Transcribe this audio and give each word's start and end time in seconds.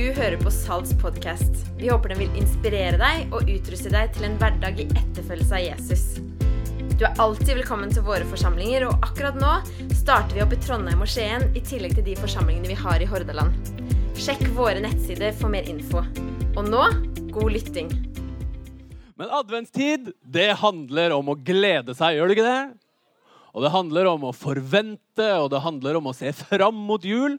Du 0.00 0.06
hører 0.16 0.38
på 0.40 0.48
Salts 0.48 0.94
podkast. 0.96 1.58
Vi 1.76 1.90
håper 1.90 2.14
den 2.14 2.22
vil 2.22 2.36
inspirere 2.40 2.96
deg 2.96 3.34
og 3.36 3.50
utruste 3.52 3.90
deg 3.92 4.14
til 4.14 4.24
en 4.30 4.38
hverdag 4.40 4.78
i 4.80 4.86
etterfølgelse 4.96 5.58
av 5.58 5.60
Jesus. 5.60 6.04
Du 6.96 7.04
er 7.04 7.20
alltid 7.20 7.50
velkommen 7.58 7.92
til 7.92 8.06
våre 8.06 8.24
forsamlinger, 8.30 8.86
og 8.88 9.04
akkurat 9.04 9.36
nå 9.36 9.52
starter 9.98 10.38
vi 10.38 10.44
opp 10.46 10.56
i 10.56 10.60
Trondheim 10.64 11.04
og 11.04 11.12
Skien 11.12 11.44
i 11.52 11.60
tillegg 11.60 11.98
til 11.98 12.08
de 12.08 12.16
forsamlingene 12.16 12.72
vi 12.72 12.80
har 12.80 13.04
i 13.04 13.10
Hordaland. 13.12 13.52
Sjekk 14.16 14.46
våre 14.56 14.80
nettsider 14.80 15.36
for 15.36 15.52
mer 15.52 15.68
info. 15.68 16.06
Og 16.56 16.64
nå 16.64 16.88
god 17.36 17.52
lytting. 17.60 17.92
Men 19.20 19.36
adventstid, 19.36 20.14
det 20.24 20.54
handler 20.64 21.12
om 21.20 21.34
å 21.34 21.36
glede 21.36 21.92
seg, 21.98 22.16
gjør 22.16 22.32
det 22.32 22.40
ikke 22.40 22.48
det? 22.48 22.60
Og 23.52 23.68
det 23.68 23.76
handler 23.76 24.14
om 24.16 24.30
å 24.30 24.36
forvente, 24.46 25.34
og 25.36 25.52
det 25.52 25.66
handler 25.68 26.00
om 26.00 26.08
å 26.08 26.16
se 26.16 26.32
fram 26.46 26.86
mot 26.88 27.04
jul. 27.04 27.36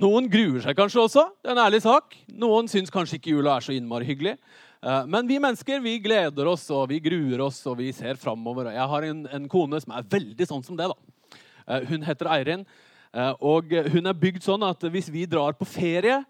Noen 0.00 0.24
gruer 0.32 0.62
seg 0.64 0.76
kanskje 0.78 1.02
også. 1.02 1.22
det 1.42 1.50
er 1.50 1.56
en 1.56 1.66
ærlig 1.66 1.82
sak. 1.84 2.14
Noen 2.40 2.68
syns 2.70 2.88
kanskje 2.92 3.18
ikke 3.18 3.34
jula 3.34 3.58
er 3.58 3.64
så 3.66 3.74
innmari 3.76 4.06
hyggelig. 4.08 4.38
Eh, 4.82 5.04
Men 5.06 5.26
vi 5.28 5.36
mennesker 5.38 5.82
vi 5.84 5.98
gleder 6.00 6.48
oss 6.48 6.64
og 6.72 6.88
vi 6.88 7.00
gruer 7.04 7.42
oss 7.44 7.60
og 7.68 7.76
vi 7.82 7.90
ser 7.92 8.16
framover. 8.16 8.70
Jeg 8.72 8.88
har 8.88 9.02
en, 9.10 9.26
en 9.28 9.48
kone 9.52 9.80
som 9.84 9.92
er 9.92 10.06
veldig 10.08 10.46
sånn 10.48 10.64
som 10.64 10.78
det. 10.80 10.88
da. 10.88 11.36
Eh, 11.68 11.84
Hun 11.90 12.02
heter 12.08 12.30
Eirin, 12.32 12.64
eh, 13.12 13.34
og 13.40 13.68
hun 13.92 14.06
er 14.08 14.16
bygd 14.16 14.42
sånn 14.48 14.64
at 14.64 14.80
hvis 14.80 15.10
vi 15.12 15.26
drar 15.26 15.52
på 15.52 15.68
ferie, 15.68 16.22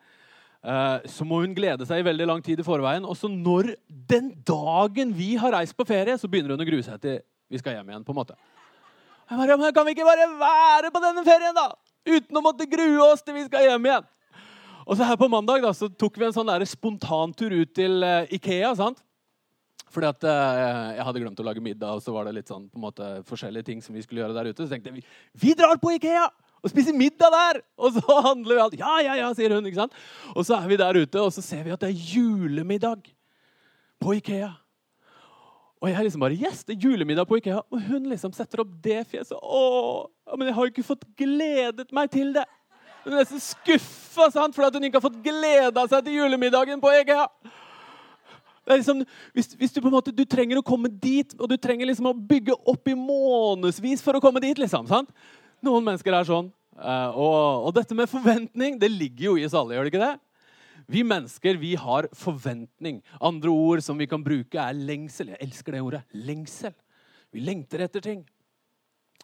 så 0.62 1.24
må 1.26 1.40
hun 1.42 1.56
glede 1.56 1.82
seg 1.88 1.98
i 1.98 2.04
veldig 2.06 2.26
lang 2.28 2.42
tid 2.46 2.60
i 2.62 2.62
forveien. 2.62 3.02
Og 3.02 3.16
så 3.18 3.26
når 3.26 3.72
den 4.06 4.28
dagen 4.46 5.10
vi 5.18 5.32
har 5.34 5.50
reist 5.56 5.74
på 5.74 5.82
ferie, 5.88 6.14
så 6.14 6.28
begynner 6.30 6.54
hun 6.54 6.62
å 6.62 6.66
grue 6.68 6.84
seg 6.86 7.00
til 7.02 7.16
vi 7.50 7.58
skal 7.58 7.74
hjem 7.74 7.88
igjen. 7.90 8.04
på 8.06 8.14
en 8.14 8.18
måte. 8.20 8.36
Jeg 9.26 9.40
bare, 9.40 9.56
men 9.58 9.74
Kan 9.74 9.88
vi 9.88 9.96
ikke 9.96 10.06
bare 10.06 10.28
være 10.38 10.92
på 10.94 11.02
denne 11.02 11.24
ferien, 11.26 11.50
da? 11.58 11.64
Uten 12.08 12.38
å 12.38 12.42
måtte 12.42 12.66
grue 12.66 13.00
oss 13.06 13.22
til 13.22 13.36
vi 13.36 13.46
skal 13.46 13.68
hjem 13.68 13.88
igjen. 13.88 14.08
Og 14.82 14.98
så 14.98 15.06
her 15.06 15.18
På 15.18 15.30
mandag 15.30 15.62
da, 15.62 15.70
så 15.76 15.88
tok 15.88 16.18
vi 16.18 16.26
en 16.26 16.34
sånn 16.34 16.50
spontantur 16.66 17.54
ut 17.54 17.74
til 17.74 18.02
eh, 18.02 18.34
Ikea. 18.34 18.74
sant? 18.78 19.02
Fordi 19.92 20.08
at 20.08 20.24
eh, 20.24 20.96
Jeg 20.96 21.06
hadde 21.06 21.22
glemt 21.22 21.42
å 21.42 21.46
lage 21.46 21.62
middag, 21.62 21.98
og 21.98 22.02
så 22.02 22.14
var 22.14 22.26
det 22.26 22.36
litt 22.38 22.50
sånn 22.50 22.68
på 22.70 22.80
en 22.80 22.86
måte 22.86 23.10
forskjellige 23.28 23.68
ting 23.68 23.82
som 23.84 23.94
vi 23.94 24.02
skulle 24.02 24.24
gjøre 24.24 24.36
der 24.38 24.50
ute. 24.50 24.64
Så 24.64 24.72
tenkte 24.72 24.90
jeg 24.90 25.04
vi, 25.04 25.54
drar 25.58 25.78
på 25.78 25.94
Ikea 25.98 26.26
og 26.62 26.70
spiser 26.70 26.94
middag 26.94 27.34
der! 27.34 27.60
Og 27.78 27.98
så 27.98 28.18
handler 28.28 28.54
vi 28.54 28.64
alt. 28.64 28.78
Ja, 28.80 28.96
ja, 29.02 29.18
ja, 29.18 29.30
sier 29.36 29.54
hun. 29.54 29.66
ikke 29.66 29.82
sant? 29.82 29.96
Og 30.34 30.46
så 30.46 30.58
er 30.58 30.68
vi 30.70 30.80
der 30.80 30.98
ute, 30.98 31.22
og 31.22 31.32
så 31.34 31.44
ser 31.44 31.64
vi 31.66 31.74
at 31.74 31.82
det 31.82 31.92
er 31.92 32.10
julemiddag 32.16 33.06
på 34.02 34.18
Ikea. 34.18 34.52
Og 35.82 35.90
jeg 35.90 36.06
liksom 36.06 36.22
bare 36.22 36.38
Yes, 36.38 36.62
det 36.62 36.76
er 36.76 36.84
julemiddag 36.86 37.26
på 37.26 37.40
Ikea. 37.40 37.64
Og 37.66 37.86
hun 37.88 38.06
liksom 38.10 38.34
setter 38.36 38.62
opp 38.62 38.70
det 38.84 39.00
fjeset. 39.10 39.34
Åh, 39.42 40.06
Men 40.36 40.48
jeg 40.48 40.56
har 40.56 40.66
jo 40.66 40.72
ikke 40.72 40.86
fått 40.86 41.06
gledet 41.18 41.88
meg 41.94 42.10
til 42.12 42.32
det. 42.36 42.46
Hun 43.02 43.16
er 43.16 43.24
nesten 43.24 43.42
skuffa 43.42 44.28
for 44.30 44.66
at 44.66 44.76
hun 44.78 44.86
ikke 44.86 45.00
har 45.00 45.04
fått 45.04 45.22
gleda 45.24 45.84
seg 45.90 46.06
til 46.06 46.20
julemiddagen 46.20 46.80
på 46.82 46.92
Egea. 46.94 47.26
Det 48.62 48.70
er 48.70 48.78
liksom, 48.78 49.00
hvis, 49.34 49.48
hvis 49.58 49.72
du 49.74 49.80
på 49.82 49.90
en 49.90 49.96
måte, 49.96 50.14
du 50.14 50.22
trenger 50.22 50.60
å 50.60 50.64
komme 50.64 50.86
dit, 50.86 51.32
og 51.40 51.50
du 51.50 51.56
trenger 51.58 51.88
liksom 51.88 52.12
å 52.12 52.14
bygge 52.14 52.54
opp 52.54 52.86
i 52.88 52.94
månedsvis 52.94 54.04
for 54.04 54.14
å 54.14 54.22
komme 54.22 54.42
dit. 54.44 54.58
liksom, 54.58 54.86
sant? 54.86 55.10
Noen 55.66 55.82
mennesker 55.88 56.14
er 56.14 56.28
sånn. 56.28 56.52
Eh, 56.78 57.08
og, 57.10 57.66
og 57.66 57.74
dette 57.74 57.96
med 57.98 58.10
forventning 58.10 58.78
det 58.80 58.88
ligger 58.92 59.32
jo 59.32 59.34
i 59.40 59.48
oss 59.48 59.56
alle. 59.58 59.74
gjør 59.74 59.88
det 59.88 59.92
ikke 59.92 60.04
det? 60.04 60.14
Vi 60.92 61.02
mennesker 61.06 61.58
vi 61.58 61.74
har 61.78 62.06
forventning. 62.14 63.02
Andre 63.22 63.50
ord 63.50 63.82
som 63.82 63.98
vi 63.98 64.06
kan 64.10 64.22
bruke, 64.22 64.62
er 64.62 64.78
lengsel. 64.78 65.34
Jeg 65.34 65.42
elsker 65.48 65.74
det 65.74 65.82
ordet. 65.82 66.02
Lengsel. 66.14 66.74
Vi 67.34 67.42
lengter 67.42 67.82
etter 67.82 68.04
ting. 68.04 68.22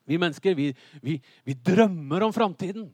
Vi 0.08 0.18
mennesker 0.20 0.54
vi, 0.56 0.70
vi, 1.04 1.18
vi 1.44 1.54
drømmer 1.54 2.24
om 2.24 2.32
framtiden. 2.32 2.88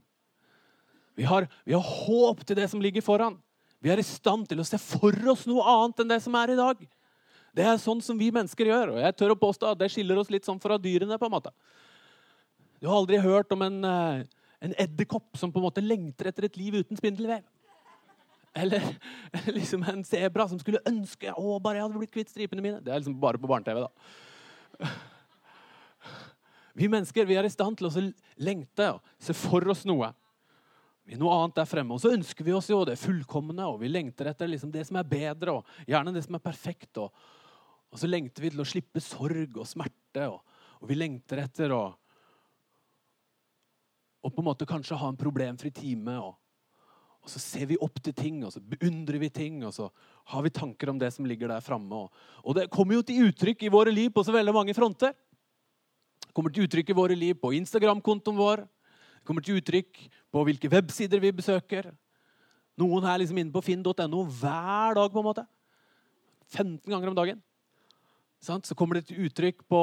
Vi 1.15 1.27
har, 1.29 1.47
vi 1.65 1.77
har 1.77 1.83
håp 1.83 2.43
til 2.47 2.59
det 2.59 2.67
som 2.73 2.83
ligger 2.83 3.05
foran. 3.07 3.39
Vi 3.85 3.93
er 3.93 4.01
i 4.01 4.07
stand 4.07 4.49
til 4.51 4.59
å 4.59 4.67
se 4.67 4.81
for 4.83 5.15
oss 5.31 5.45
noe 5.47 5.63
annet 5.63 6.03
enn 6.03 6.11
det 6.11 6.21
som 6.25 6.35
er 6.41 6.55
i 6.55 6.59
dag. 6.59 6.81
Det 7.55 7.63
er 7.63 7.79
sånn 7.79 8.01
som 8.03 8.19
vi 8.19 8.33
mennesker 8.35 8.67
gjør. 8.67 8.97
Og 8.97 9.03
jeg 9.05 9.17
tør 9.21 9.35
å 9.35 9.39
påstå 9.39 9.71
at 9.71 9.79
det 9.79 9.91
skiller 9.95 10.19
oss 10.19 10.33
litt 10.33 10.47
sånn 10.49 10.59
fra 10.63 10.79
dyrene. 10.81 11.19
på 11.21 11.29
en 11.29 11.37
måte. 11.37 11.53
Du 12.81 12.89
har 12.89 12.99
aldri 12.99 13.21
hørt 13.23 13.53
om 13.55 13.63
en, 13.63 13.85
eh, 13.85 14.25
en 14.61 14.75
edderkopp 14.75 15.37
som 15.39 15.53
på 15.53 15.61
en 15.61 15.69
måte 15.69 15.85
lengter 15.85 16.27
etter 16.27 16.49
et 16.49 16.57
liv 16.57 16.75
uten 16.75 16.99
spindelvev. 16.99 17.45
Eller 18.55 18.83
liksom 19.59 19.83
en 19.87 20.03
sebra 20.05 20.49
som 20.49 20.59
skulle 20.59 20.83
ønske 20.87 21.31
å, 21.31 21.61
bare 21.63 21.79
jeg 21.79 21.87
hadde 21.87 21.99
blitt 22.03 22.15
kvitt 22.15 22.31
stripene 22.35 22.63
mine. 22.63 22.83
Det 22.83 22.91
er 22.91 22.99
liksom 22.99 23.21
bare 23.21 23.39
på 23.39 23.51
barne-TV. 23.51 23.87
da. 23.87 24.91
Vi 26.75 26.91
mennesker 26.91 27.27
vi 27.27 27.39
er 27.39 27.47
i 27.47 27.53
stand 27.53 27.79
til 27.79 27.89
å 27.89 28.05
lengte 28.43 28.91
og 28.97 29.17
se 29.23 29.37
for 29.37 29.67
oss 29.71 29.85
noe. 29.87 30.11
Vi 31.05 31.15
er 31.15 31.21
noe 31.21 31.35
annet 31.37 31.59
der 31.61 31.69
fremme. 31.69 31.95
Og 31.95 32.03
så 32.03 32.15
ønsker 32.17 32.47
vi 32.47 32.55
oss 32.57 32.71
jo 32.73 32.81
det 32.89 32.97
fullkomne, 32.99 33.67
og 33.69 33.79
vi 33.83 33.93
lengter 33.93 34.31
etter 34.31 34.51
liksom 34.51 34.73
det 34.75 34.87
som 34.89 34.99
er 34.99 35.09
bedre, 35.09 35.59
og 35.61 35.91
gjerne 35.91 36.15
det 36.17 36.25
som 36.27 36.39
er 36.39 36.43
perfekt. 36.43 36.99
Og, 37.03 37.13
og 37.93 38.01
så 38.01 38.11
lengter 38.11 38.43
vi 38.43 38.55
til 38.55 38.65
å 38.65 38.67
slippe 38.67 39.03
sorg 39.05 39.61
og 39.61 39.69
smerte, 39.69 40.27
og, 40.31 40.41
og 40.81 40.91
vi 40.91 40.99
lengter 40.99 41.45
etter 41.45 41.77
å 41.77 41.85
og 44.25 44.33
på 44.33 44.41
en 44.41 44.47
måte 44.49 44.65
kanskje 44.65 44.97
ha 44.97 45.11
en 45.13 45.21
problemfri 45.21 45.69
time. 45.75 46.17
Og, 46.17 46.33
og 47.25 47.29
så 47.29 47.41
ser 47.43 47.69
vi 47.69 47.81
opp 47.85 48.01
til 48.01 48.15
ting, 48.17 48.41
og 48.45 48.55
så 48.55 48.63
beundrer 48.65 49.21
vi 49.21 49.29
ting, 49.33 49.61
og 49.69 49.75
så 49.77 49.91
har 50.33 50.47
vi 50.47 50.53
tanker 50.55 50.93
om 50.93 51.01
det 51.01 51.11
som 51.13 51.29
ligger 51.29 51.53
der 51.53 51.65
framme. 51.65 52.07
Og, 52.41 52.55
det 52.57 52.71
kommer 52.73 52.97
jo 52.97 53.05
til 53.05 53.29
uttrykk 53.29 53.67
i 53.67 53.73
våre 53.73 53.93
liv 53.93 54.09
på 54.15 54.25
så 54.25 54.33
veldig 54.33 54.57
mange 54.57 54.77
fronter. 54.77 55.13
Det 56.35 56.41
kommer 56.41 56.51
til 56.51 56.65
uttrykk 56.67 56.89
i 56.91 56.95
våre 56.99 57.15
liv 57.15 57.37
på 57.39 57.53
Instagram-kontoen 57.55 58.35
vår. 58.35 58.65
Det 58.67 59.27
kommer 59.29 59.45
til 59.47 59.61
uttrykk 59.61 60.01
på 60.35 60.41
hvilke 60.49 60.67
websider 60.67 61.21
vi 61.23 61.31
besøker. 61.31 61.93
Noen 62.75 63.05
er 63.07 63.21
liksom 63.23 63.39
inne 63.39 63.55
på 63.55 63.61
finn.no 63.63 64.25
hver 64.27 64.97
dag. 64.99 65.13
på 65.13 65.21
en 65.23 65.29
måte. 65.29 65.45
15 66.51 66.91
ganger 66.91 67.13
om 67.13 67.15
dagen. 67.15 67.39
Så 68.43 68.75
kommer 68.75 68.99
det 68.99 69.07
til 69.07 69.29
uttrykk 69.29 69.63
på, 69.63 69.83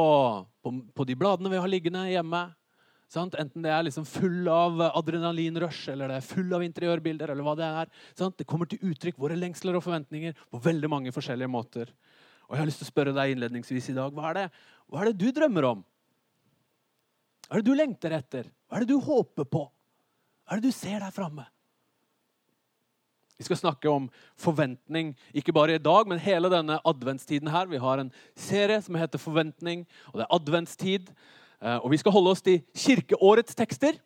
på, 0.60 0.74
på 0.92 1.06
de 1.08 1.16
bladene 1.16 1.54
vi 1.54 1.62
har 1.64 1.72
liggende 1.72 2.04
hjemme. 2.12 2.42
Enten 3.16 3.64
det 3.64 3.72
er 3.72 3.88
liksom 3.88 4.04
full 4.04 4.44
av 4.52 4.84
adrenalinrush 4.90 5.88
eller 5.94 6.12
det 6.12 6.18
er 6.20 6.28
full 6.34 6.52
av 6.52 6.66
interiørbilder. 6.68 7.32
eller 7.32 7.48
hva 7.48 7.56
Det 7.56 7.64
er. 7.64 7.88
Det 8.36 8.46
kommer 8.46 8.68
til 8.68 8.84
uttrykk 8.92 9.16
våre 9.16 9.40
lengsler 9.40 9.80
og 9.80 9.86
forventninger 9.88 10.36
på 10.52 10.60
veldig 10.68 10.92
mange 10.92 11.16
forskjellige 11.16 11.48
måter. 11.48 11.88
Og 12.50 12.58
jeg 12.58 12.60
har 12.60 12.68
lyst 12.68 12.84
til 12.84 12.90
å 12.90 12.92
spørre 12.92 13.16
deg 13.16 13.38
innledningsvis 13.38 13.90
i 13.90 13.96
dag, 13.96 14.12
Hva 14.12 14.30
er 14.30 14.34
det, 14.34 14.46
hva 14.92 15.00
er 15.00 15.14
det 15.14 15.24
du 15.24 15.32
drømmer 15.32 15.70
om? 15.72 15.86
Hva 17.52 17.60
er 17.60 17.66
det 17.66 17.68
du 17.68 17.76
lengter 17.76 18.14
etter? 18.16 18.46
Hva 18.72 18.78
er 18.80 18.86
det 18.86 18.94
du 18.94 19.02
håper 19.04 19.44
på? 19.44 19.66
Hva 20.48 20.56
er 20.56 20.62
det 20.62 20.70
du 20.72 20.76
ser 20.76 21.02
der 21.04 21.12
framme? 21.12 21.44
Vi 23.36 23.44
skal 23.44 23.60
snakke 23.60 23.92
om 23.92 24.06
forventning, 24.40 25.10
ikke 25.36 25.52
bare 25.52 25.76
i 25.76 25.82
dag, 25.84 26.08
men 26.08 26.22
hele 26.24 26.48
denne 26.54 26.78
adventstiden 26.88 27.50
her. 27.52 27.68
Vi 27.68 27.82
har 27.84 28.00
en 28.00 28.14
serie 28.40 28.78
som 28.86 28.96
heter 28.96 29.20
Forventning, 29.20 29.84
og 30.14 30.22
det 30.22 30.24
er 30.28 30.36
adventstid. 30.38 31.12
Eh, 31.60 31.76
Og 31.84 31.92
vi 31.92 32.00
skal 32.00 32.16
holde 32.16 32.32
oss 32.32 32.46
til 32.46 32.62
kirkeårets 32.72 33.58
tekster. 33.60 34.00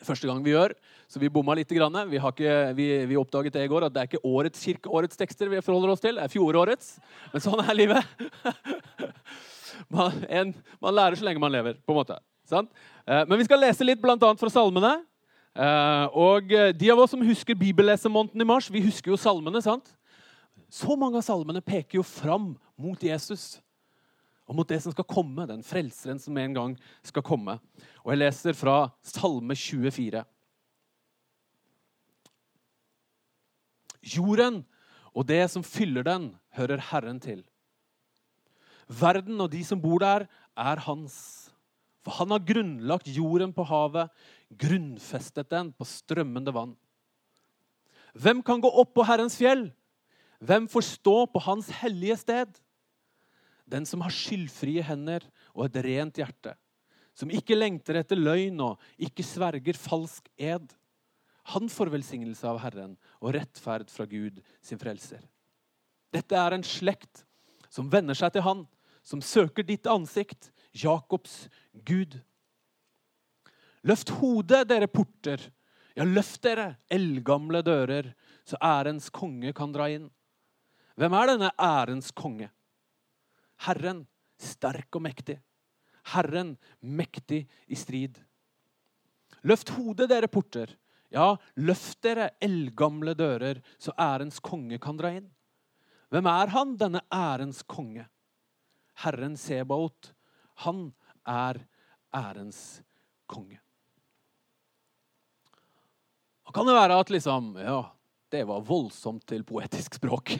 Første 0.00 0.30
gang 0.30 0.40
vi 0.40 0.54
gjør, 0.54 0.72
så 1.12 1.20
vi 1.20 1.28
bomma 1.28 1.58
litt. 1.58 1.68
Vi, 1.68 1.76
ikke, 2.16 2.56
vi, 2.72 2.88
vi 3.04 3.20
oppdaget 3.20 3.52
det 3.52 3.66
i 3.66 3.68
går 3.68 3.84
at 3.90 3.92
det 3.92 4.00
er 4.00 4.08
ikke 4.08 4.24
årets 4.24 4.64
kirkeårets 4.64 5.20
tekster 5.20 5.52
vi 5.52 5.60
forholder 5.60 5.92
oss 5.92 6.00
til. 6.00 6.16
Det 6.16 6.24
er 6.24 6.32
fjorårets. 6.32 6.96
Men 7.34 7.44
sånn 7.44 7.60
er 7.66 7.76
livet. 7.76 8.04
Man, 9.90 10.24
en, 10.28 10.50
man 10.80 10.94
lærer 10.94 11.16
så 11.16 11.24
lenge 11.24 11.40
man 11.40 11.52
lever, 11.52 11.78
på 11.82 11.94
en 11.94 11.96
måte. 11.96 12.16
Sant? 12.50 12.70
Eh, 13.06 13.24
Men 13.28 13.38
vi 13.38 13.46
skal 13.46 13.62
lese 13.62 13.86
litt 13.86 14.02
annet 14.04 14.40
fra 14.40 14.50
salmene. 14.50 14.92
Eh, 15.54 16.06
Og 16.14 16.52
eh, 16.52 16.72
de 16.72 16.90
av 16.90 16.98
oss 16.98 17.14
som 17.14 17.22
husker 17.22 17.58
bibellesemåneden 17.58 18.40
i 18.40 18.48
mars, 18.48 18.70
vi 18.70 18.82
husker 18.82 19.12
jo 19.12 19.16
salmene. 19.20 19.62
sant? 19.62 19.94
Så 20.70 20.96
mange 20.96 21.18
av 21.18 21.26
salmene 21.26 21.62
peker 21.62 21.98
jo 21.98 22.02
fram 22.06 22.56
mot 22.78 23.02
Jesus 23.02 23.60
og 24.50 24.56
mot 24.56 24.66
det 24.66 24.80
som 24.82 24.90
skal 24.90 25.06
komme, 25.06 25.46
den 25.46 25.62
frelseren 25.62 26.18
som 26.18 26.36
en 26.36 26.54
gang 26.54 26.72
skal 27.06 27.22
komme. 27.22 27.60
Og 28.02 28.10
jeg 28.10 28.18
leser 28.18 28.56
fra 28.58 28.90
Salme 29.02 29.54
24. 29.54 30.24
Jorden 34.02 34.64
og 35.14 35.26
det 35.28 35.44
som 35.50 35.62
fyller 35.62 36.02
den, 36.06 36.32
hører 36.56 36.82
Herren 36.90 37.20
til. 37.22 37.44
Verden 38.90 39.38
og 39.40 39.52
de 39.52 39.62
som 39.66 39.80
bor 39.80 40.02
der, 40.02 40.26
er 40.58 40.82
hans. 40.82 41.49
For 42.04 42.16
han 42.16 42.32
har 42.32 42.44
grunnlagt 42.48 43.10
jorden 43.12 43.52
på 43.52 43.66
havet, 43.68 44.08
grunnfestet 44.50 45.50
den 45.52 45.72
på 45.76 45.86
strømmende 45.88 46.54
vann. 46.54 46.72
Hvem 48.16 48.40
kan 48.42 48.62
gå 48.62 48.70
opp 48.82 48.94
på 48.96 49.04
Herrens 49.06 49.36
fjell? 49.38 49.68
Hvem 50.40 50.66
får 50.72 50.86
stå 50.96 51.16
på 51.30 51.42
hans 51.44 51.68
hellige 51.82 52.16
sted? 52.22 52.56
Den 53.70 53.86
som 53.86 54.02
har 54.02 54.14
skyldfrie 54.14 54.82
hender 54.82 55.22
og 55.52 55.68
et 55.68 55.78
rent 55.84 56.18
hjerte, 56.18 56.56
som 57.14 57.30
ikke 57.30 57.58
lengter 57.58 58.00
etter 58.00 58.18
løgn 58.18 58.58
og 58.64 58.80
ikke 58.98 59.26
sverger 59.26 59.78
falsk 59.78 60.26
ed. 60.40 60.72
Han 61.52 61.68
får 61.70 61.92
velsignelse 61.92 62.48
av 62.48 62.58
Herren 62.64 62.96
og 63.20 63.34
rettferd 63.36 63.92
fra 63.92 64.08
Gud, 64.08 64.40
sin 64.64 64.80
frelser. 64.80 65.22
Dette 66.10 66.34
er 66.34 66.56
en 66.56 66.66
slekt 66.66 67.24
som 67.70 67.90
venner 67.92 68.16
seg 68.18 68.34
til 68.34 68.44
Han, 68.46 68.64
som 69.06 69.22
søker 69.22 69.64
ditt 69.64 69.86
ansikt, 69.88 70.50
Jakobs 70.76 71.48
Gud. 71.72 72.18
Løft 73.82 74.12
hodet, 74.20 74.66
dere 74.68 74.88
porter. 74.90 75.42
Ja, 75.96 76.04
løft 76.06 76.42
dere, 76.44 76.76
eldgamle 76.92 77.62
dører, 77.66 78.12
så 78.46 78.58
ærens 78.62 79.10
konge 79.12 79.52
kan 79.56 79.72
dra 79.74 79.88
inn. 79.90 80.08
Hvem 81.00 81.16
er 81.16 81.30
denne 81.32 81.50
ærens 81.60 82.10
konge? 82.14 82.50
Herren, 83.66 84.04
sterk 84.40 84.96
og 84.96 85.04
mektig. 85.04 85.38
Herren, 86.12 86.54
mektig 86.80 87.42
i 87.68 87.76
strid. 87.76 88.20
Løft 89.42 89.72
hodet, 89.76 90.08
dere 90.10 90.28
porter. 90.28 90.72
Ja, 91.10 91.34
løft 91.58 91.98
dere, 92.06 92.30
eldgamle 92.40 93.16
dører, 93.18 93.60
så 93.80 93.92
ærens 93.98 94.38
konge 94.44 94.78
kan 94.82 94.98
dra 95.00 95.10
inn. 95.18 95.28
Hvem 96.10 96.26
er 96.30 96.52
han, 96.54 96.76
denne 96.78 97.02
ærens 97.14 97.62
konge? 97.66 98.06
Herren 99.02 99.36
Sebaot. 99.38 100.12
Han 100.66 100.90
er 101.28 101.62
ærens 102.16 102.80
konge. 103.30 103.60
Og 106.50 106.54
kan 106.54 106.66
det 106.66 106.74
være 106.74 106.98
at 106.98 107.12
liksom 107.14 107.52
Ja, 107.62 107.82
det 108.30 108.46
var 108.46 108.64
voldsomt 108.66 109.26
til 109.26 109.44
poetisk 109.46 110.00
språk. 110.00 110.34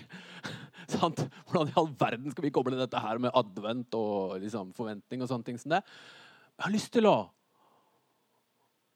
Sant? 0.90 1.22
Hvordan 1.46 1.70
i 1.70 1.76
all 1.78 1.90
verden 1.98 2.32
skal 2.32 2.46
vi 2.46 2.54
koble 2.54 2.78
dette 2.78 2.98
her 2.98 3.20
med 3.22 3.34
advent 3.34 3.94
og 3.98 4.40
liksom, 4.42 4.72
forventning? 4.74 5.22
og 5.22 5.30
sånne 5.30 5.46
ting 5.46 5.60
som 5.60 5.76
det? 5.76 5.84
Jeg 6.58 6.64
har 6.66 6.74
lyst 6.74 6.90
til 6.94 7.06
å, 7.06 7.14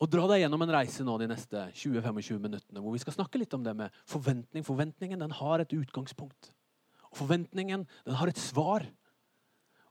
å 0.03 0.09
dra 0.11 0.27
deg 0.32 0.43
gjennom 0.43 0.67
en 0.67 0.75
reise 0.75 1.06
nå 1.06 1.15
de 1.23 1.31
neste 1.31 1.69
20-25 1.70 2.43
minuttene, 2.43 2.82
hvor 2.82 2.94
vi 2.94 3.03
skal 3.03 3.15
snakke 3.17 3.41
litt 3.41 3.55
om 3.55 3.62
det 3.67 3.77
med 3.79 3.94
forventning. 4.11 4.67
Forventningen 4.67 5.23
den 5.23 5.38
har 5.38 5.62
et 5.62 5.75
utgangspunkt. 5.75 6.50
Og 7.12 7.23
forventningen 7.23 7.87
den 8.05 8.19
har 8.19 8.31
et 8.31 8.43
svar. 8.43 8.87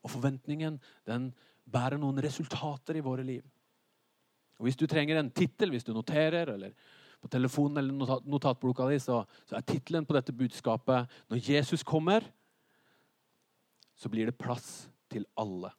Og 0.04 0.12
forventningen 0.12 0.80
den 1.08 1.32
bærer 1.64 2.00
noen 2.00 2.20
resultater 2.24 3.00
i 3.00 3.04
våre 3.04 3.24
liv. 3.26 3.44
Og 4.60 4.68
Hvis 4.68 4.80
du 4.80 4.86
trenger 4.88 5.20
en 5.20 5.32
tittel, 5.32 5.72
hvis 5.74 5.84
du 5.84 5.94
noterer, 5.96 6.54
eller 6.54 6.74
på 7.24 7.30
telefonen 7.32 7.80
eller 7.80 7.96
notat, 7.96 8.26
notatboka 8.28 8.90
di, 8.92 9.00
så, 9.00 9.22
så 9.48 9.58
er 9.58 9.66
tittelen 9.68 10.06
på 10.06 10.16
dette 10.16 10.36
budskapet 10.36 11.08
'Når 11.30 11.40
Jesus 11.50 11.84
kommer, 11.84 12.24
så 13.96 14.10
blir 14.10 14.26
det 14.26 14.38
plass 14.38 14.90
til 15.10 15.26
alle'. 15.40 15.72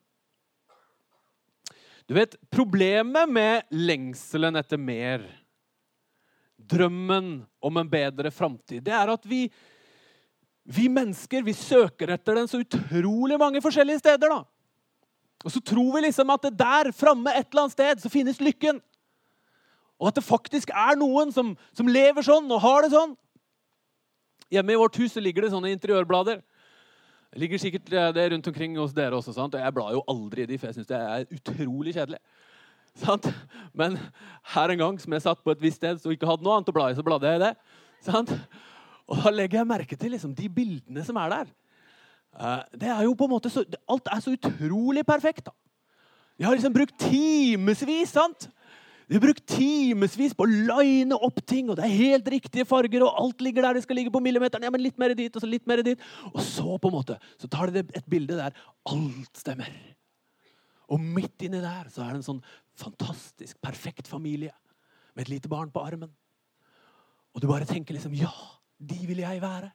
Du 2.09 2.15
vet, 2.15 2.37
Problemet 2.50 3.29
med 3.29 3.62
lengselen 3.71 4.56
etter 4.56 4.76
mer, 4.76 5.25
drømmen 6.56 7.47
om 7.61 7.76
en 7.76 7.91
bedre 7.91 8.31
framtid, 8.31 8.85
det 8.85 8.93
er 8.93 9.12
at 9.12 9.25
vi, 9.26 9.49
vi 10.64 10.88
mennesker 10.88 11.44
vi 11.44 11.52
søker 11.56 12.14
etter 12.14 12.38
den 12.40 12.49
så 12.49 12.62
utrolig 12.62 13.37
mange 13.40 13.61
forskjellige 13.64 14.00
steder. 14.00 14.32
da. 14.32 14.44
Og 15.44 15.52
så 15.52 15.61
tror 15.61 15.93
vi 15.96 16.06
liksom 16.06 16.31
at 16.32 16.46
det 16.46 16.58
der 16.58 16.93
framme 16.96 17.34
et 17.37 17.50
eller 17.50 17.66
annet 17.66 17.76
sted 17.76 18.00
så 18.00 18.12
finnes 18.12 18.40
lykken. 18.40 18.81
Og 20.00 20.08
at 20.08 20.16
det 20.16 20.25
faktisk 20.25 20.72
er 20.72 20.96
noen 20.99 21.31
som, 21.32 21.52
som 21.76 21.88
lever 21.88 22.25
sånn 22.25 22.49
og 22.50 22.62
har 22.64 22.84
det 22.84 22.94
sånn. 22.94 23.12
Hjemme 24.52 24.75
i 24.75 24.81
vårt 24.81 24.96
hus 25.00 25.14
ligger 25.20 25.44
det 25.44 25.52
sånne 25.52 25.72
interiørblader. 25.75 26.40
Det 27.34 27.43
ligger 27.43 27.61
sikkert 27.61 27.93
eh, 27.93 28.11
det 28.14 28.26
rundt 28.32 28.49
omkring 28.49 28.76
hos 28.78 28.94
dere 28.96 29.19
også. 29.19 29.34
sant? 29.37 29.55
Og 29.55 29.61
Jeg 29.61 29.75
blar 29.75 29.93
jo 29.93 30.05
aldri 30.08 30.44
i 30.44 30.49
de, 30.49 30.58
for 30.58 30.70
jeg 30.70 30.78
syns 30.78 30.90
det 30.90 30.99
er 31.00 31.25
utrolig 31.34 31.94
kjedelig. 31.96 32.20
Sant? 33.05 33.26
Men 33.75 33.99
her 34.55 34.70
en 34.70 34.82
gang 34.84 35.00
som 35.02 35.16
jeg 35.16 35.25
satt 35.25 35.40
på 35.43 35.50
et 35.50 35.62
visst 35.62 35.82
sted 35.82 35.99
og 35.99 36.14
ikke 36.14 36.28
hadde 36.31 36.46
noe 36.46 36.61
annet 36.61 36.70
å 36.70 36.76
bla 36.76 36.90
i, 36.90 36.96
så 36.96 37.05
bladde 37.06 37.28
jeg 37.28 37.40
i 37.40 37.44
det. 37.49 37.55
Sant? 38.06 38.31
Og 39.11 39.21
da 39.21 39.33
legger 39.35 39.61
jeg 39.61 39.69
merke 39.69 39.99
til 40.01 40.15
liksom, 40.15 40.33
de 40.37 40.49
bildene 40.49 41.05
som 41.05 41.19
er 41.21 41.33
der. 41.33 41.53
Eh, 42.35 42.62
det 42.81 42.91
er 42.91 43.05
jo 43.06 43.15
på 43.19 43.29
en 43.29 43.35
måte 43.37 43.53
så, 43.53 43.65
Alt 43.91 44.09
er 44.11 44.23
så 44.25 44.35
utrolig 44.35 45.05
perfekt. 45.06 45.47
da. 45.47 45.55
De 46.39 46.47
har 46.47 46.56
liksom 46.56 46.75
brukt 46.75 46.97
timevis 46.99 48.11
sant? 48.11 48.49
Vi 49.05 49.19
har 49.19 49.21
brukt 49.21 49.45
timevis 49.47 50.33
på 50.33 50.47
å 50.47 50.49
line 50.49 51.15
opp 51.15 51.43
ting, 51.45 51.69
og 51.69 51.77
det 51.77 51.85
er 51.85 51.99
helt 51.99 52.29
riktige 52.33 52.65
farger, 52.65 53.05
og 53.05 53.19
alt 53.21 53.43
ligger 53.45 53.67
der 53.67 53.77
det 53.77 53.83
skal 53.85 53.99
ligge 54.01 54.12
på 54.15 54.23
millimeteren. 54.25 54.65
Ja, 54.65 54.73
men 54.73 54.81
litt 54.81 54.97
mer 54.99 55.12
dit, 55.12 55.35
og 55.37 55.45
så 55.45 55.50
litt 55.50 55.67
mer 55.69 55.83
dit. 55.85 56.00
Og 56.33 56.41
så 56.41 56.79
på 56.81 56.89
en 56.89 56.97
måte, 56.97 57.19
så 57.37 57.50
tar 57.53 57.73
de 57.75 57.85
et 57.85 58.09
bilde 58.09 58.39
der 58.39 58.57
alt 58.89 59.43
stemmer. 59.43 59.69
Og 60.89 61.00
midt 61.00 61.45
inni 61.45 61.61
der 61.61 61.93
så 61.93 62.05
er 62.05 62.15
det 62.15 62.23
en 62.23 62.29
sånn 62.31 62.43
fantastisk, 62.81 63.61
perfekt 63.62 64.09
familie 64.09 64.55
med 65.15 65.27
et 65.27 65.35
lite 65.37 65.53
barn 65.53 65.71
på 65.73 65.85
armen. 65.85 66.11
Og 67.35 67.43
du 67.43 67.49
bare 67.50 67.69
tenker 67.69 67.97
liksom 67.97 68.17
Ja, 68.17 68.33
de 68.79 69.06
vil 69.09 69.23
jeg 69.25 69.43
være. 69.43 69.71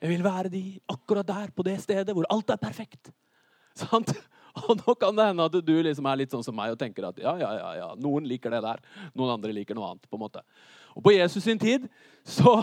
Jeg 0.00 0.10
vil 0.10 0.24
være 0.24 0.52
de 0.52 0.62
akkurat 0.88 1.26
der, 1.26 1.52
på 1.56 1.64
det 1.64 1.78
stedet 1.82 2.14
hvor 2.14 2.26
alt 2.30 2.50
er 2.50 2.60
perfekt. 2.60 3.12
Sant? 3.78 4.12
Og 4.62 4.76
nå 4.78 4.94
kan 4.94 5.16
det 5.16 5.26
hende 5.30 5.46
at 5.48 5.56
du 5.66 5.74
liksom 5.82 6.06
er 6.06 6.20
litt 6.20 6.34
sånn 6.34 6.44
som 6.46 6.54
meg 6.54 6.74
og 6.74 6.78
tenker 6.78 7.08
at 7.08 7.16
ja, 7.18 7.32
ja, 7.40 7.52
ja, 7.58 7.70
ja, 7.80 7.86
noen 7.98 8.26
liker 8.28 8.52
det 8.54 8.60
der, 8.62 8.82
noen 9.18 9.32
andre 9.34 9.54
liker 9.56 9.74
noe 9.74 9.88
annet. 9.90 10.06
på 10.06 10.18
en 10.18 10.22
måte. 10.22 10.44
Og 10.94 11.02
På 11.02 11.14
Jesus 11.14 11.42
sin 11.42 11.58
tid 11.58 11.88
så, 12.22 12.60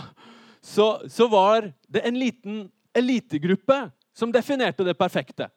så, 0.64 1.02
så 1.12 1.28
var 1.32 1.68
det 1.92 2.06
en 2.08 2.20
liten 2.20 2.62
elitegruppe 2.96 3.84
som 4.16 4.32
definerte 4.32 4.86
det 4.88 4.96
perfekte. 5.00 5.50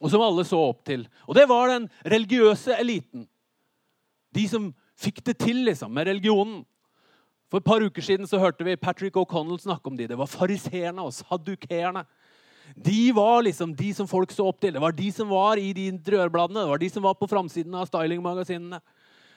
Og 0.00 0.12
som 0.12 0.22
alle 0.24 0.46
så 0.48 0.60
opp 0.70 0.84
til. 0.86 1.04
Og 1.26 1.34
det 1.36 1.48
var 1.50 1.72
den 1.72 1.88
religiøse 2.06 2.78
eliten. 2.78 3.26
De 4.34 4.46
som 4.48 4.70
fikk 5.00 5.24
det 5.26 5.36
til 5.42 5.64
liksom, 5.66 5.92
med 5.92 6.08
religionen. 6.08 6.62
For 7.50 7.58
et 7.58 7.66
par 7.66 7.82
uker 7.82 8.04
siden 8.04 8.28
så 8.30 8.38
hørte 8.38 8.64
vi 8.66 8.78
Patrick 8.78 9.16
O'Connell 9.18 9.58
snakke 9.58 9.90
om 9.90 9.96
de. 9.98 10.06
Det 10.06 10.18
var 10.18 10.30
fariseerne 10.30 11.02
og 11.02 11.14
sadukeerne. 11.16 12.04
De 12.78 13.10
var 13.16 13.42
liksom 13.42 13.72
de 13.74 13.90
som 13.94 14.06
folk 14.06 14.30
så 14.30 14.46
opp 14.46 14.60
til. 14.62 14.76
Det 14.76 14.82
var 14.82 14.94
de 14.94 15.08
som 15.12 15.28
var 15.32 15.58
i 15.58 15.72
de 15.74 15.88
interiørbladene. 15.90 16.62
Det 16.62 16.70
var 16.70 16.82
de 16.82 16.90
som 16.94 17.02
var 17.02 17.16
på 17.18 17.26
framsiden 17.30 17.74
av 17.74 17.88
stylingmagasinene. 17.90 18.78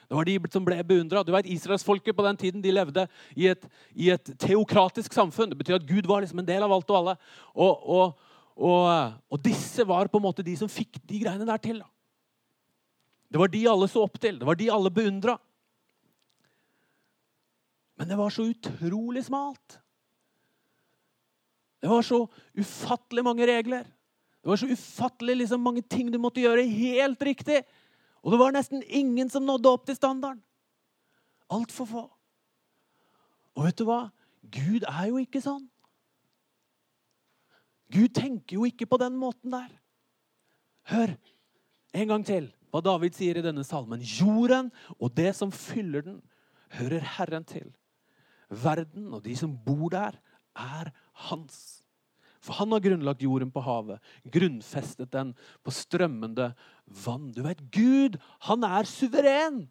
Det 0.04 0.14
var 0.14 0.28
de 0.28 0.36
som 0.52 0.66
ble 0.66 0.78
beundra. 0.86 1.24
Israelsfolket 1.42 2.14
på 2.14 2.26
den 2.26 2.38
tiden 2.38 2.62
de 2.62 2.74
levde 2.74 3.06
i 3.34 3.48
et, 3.50 3.66
i 3.94 4.12
et, 4.14 4.30
teokratisk 4.38 5.16
samfunn. 5.16 5.50
Det 5.50 5.58
betyr 5.58 5.80
at 5.80 5.88
Gud 5.88 6.06
var 6.06 6.22
liksom 6.22 6.38
en 6.42 6.48
del 6.48 6.62
av 6.62 6.72
alt 6.72 6.92
og 6.92 7.00
alle. 7.00 7.16
Og, 7.54 7.88
og, 7.96 8.28
og, 8.54 9.16
og, 9.26 9.42
disse 9.42 9.86
var 9.88 10.06
på 10.12 10.20
en 10.20 10.26
måte 10.28 10.46
de 10.46 10.54
som 10.60 10.70
fikk 10.70 11.00
de 11.02 11.24
greiene 11.24 11.48
der 11.48 11.58
til. 11.58 11.82
Det 13.26 13.40
var 13.40 13.50
de 13.50 13.64
alle 13.66 13.90
så 13.90 14.04
opp 14.04 14.20
til. 14.22 14.38
Det 14.38 14.46
var 14.46 14.60
de 14.60 14.70
alle 14.70 14.92
beundra. 14.94 15.38
Men 17.96 18.10
det 18.10 18.18
var 18.18 18.30
så 18.30 18.46
utrolig 18.50 19.24
smalt. 19.24 19.78
Det 21.80 21.88
var 21.88 22.02
så 22.02 22.28
ufattelig 22.54 23.24
mange 23.24 23.46
regler. 23.46 23.84
Det 24.42 24.48
var 24.48 24.56
så 24.56 24.66
ufattelig 24.66 25.36
liksom, 25.36 25.60
mange 25.60 25.82
ting 25.82 26.10
du 26.12 26.18
måtte 26.18 26.42
gjøre 26.42 26.64
helt 26.68 27.22
riktig. 27.22 27.62
Og 28.24 28.32
det 28.32 28.40
var 28.40 28.54
nesten 28.56 28.82
ingen 28.88 29.30
som 29.30 29.44
nådde 29.46 29.70
opp 29.70 29.86
til 29.86 29.96
standarden. 29.98 30.42
Altfor 31.52 31.88
få. 31.88 32.04
Og 33.54 33.66
vet 33.68 33.78
du 33.78 33.84
hva? 33.88 34.00
Gud 34.42 34.86
er 34.88 35.10
jo 35.10 35.20
ikke 35.20 35.42
sånn. 35.44 35.66
Gud 37.92 38.14
tenker 38.16 38.56
jo 38.56 38.66
ikke 38.66 38.88
på 38.88 38.98
den 39.00 39.16
måten 39.20 39.52
der. 39.54 39.68
Hør 40.90 41.14
en 41.94 42.10
gang 42.10 42.24
til 42.26 42.50
hva 42.72 42.80
David 42.82 43.14
sier 43.14 43.38
i 43.38 43.44
denne 43.44 43.62
salmen. 43.64 44.02
Jorden 44.02 44.72
og 44.98 45.12
det 45.14 45.30
som 45.38 45.52
fyller 45.54 46.02
den, 46.08 46.20
hører 46.74 47.04
Herren 47.16 47.44
til. 47.46 47.68
Verden 48.62 49.12
og 49.14 49.24
de 49.24 49.34
som 49.38 49.54
bor 49.66 49.88
der, 49.92 50.18
er 50.54 50.90
hans. 51.26 51.84
For 52.44 52.58
han 52.60 52.74
har 52.74 52.82
grunnlagt 52.84 53.24
jorden 53.24 53.50
på 53.50 53.62
havet, 53.64 54.02
grunnfestet 54.28 55.10
den 55.14 55.32
på 55.64 55.72
strømmende 55.72 56.50
vann. 57.04 57.30
Du 57.32 57.40
vet, 57.46 57.62
Gud, 57.72 58.18
han 58.44 58.66
er 58.68 58.88
suveren. 58.88 59.62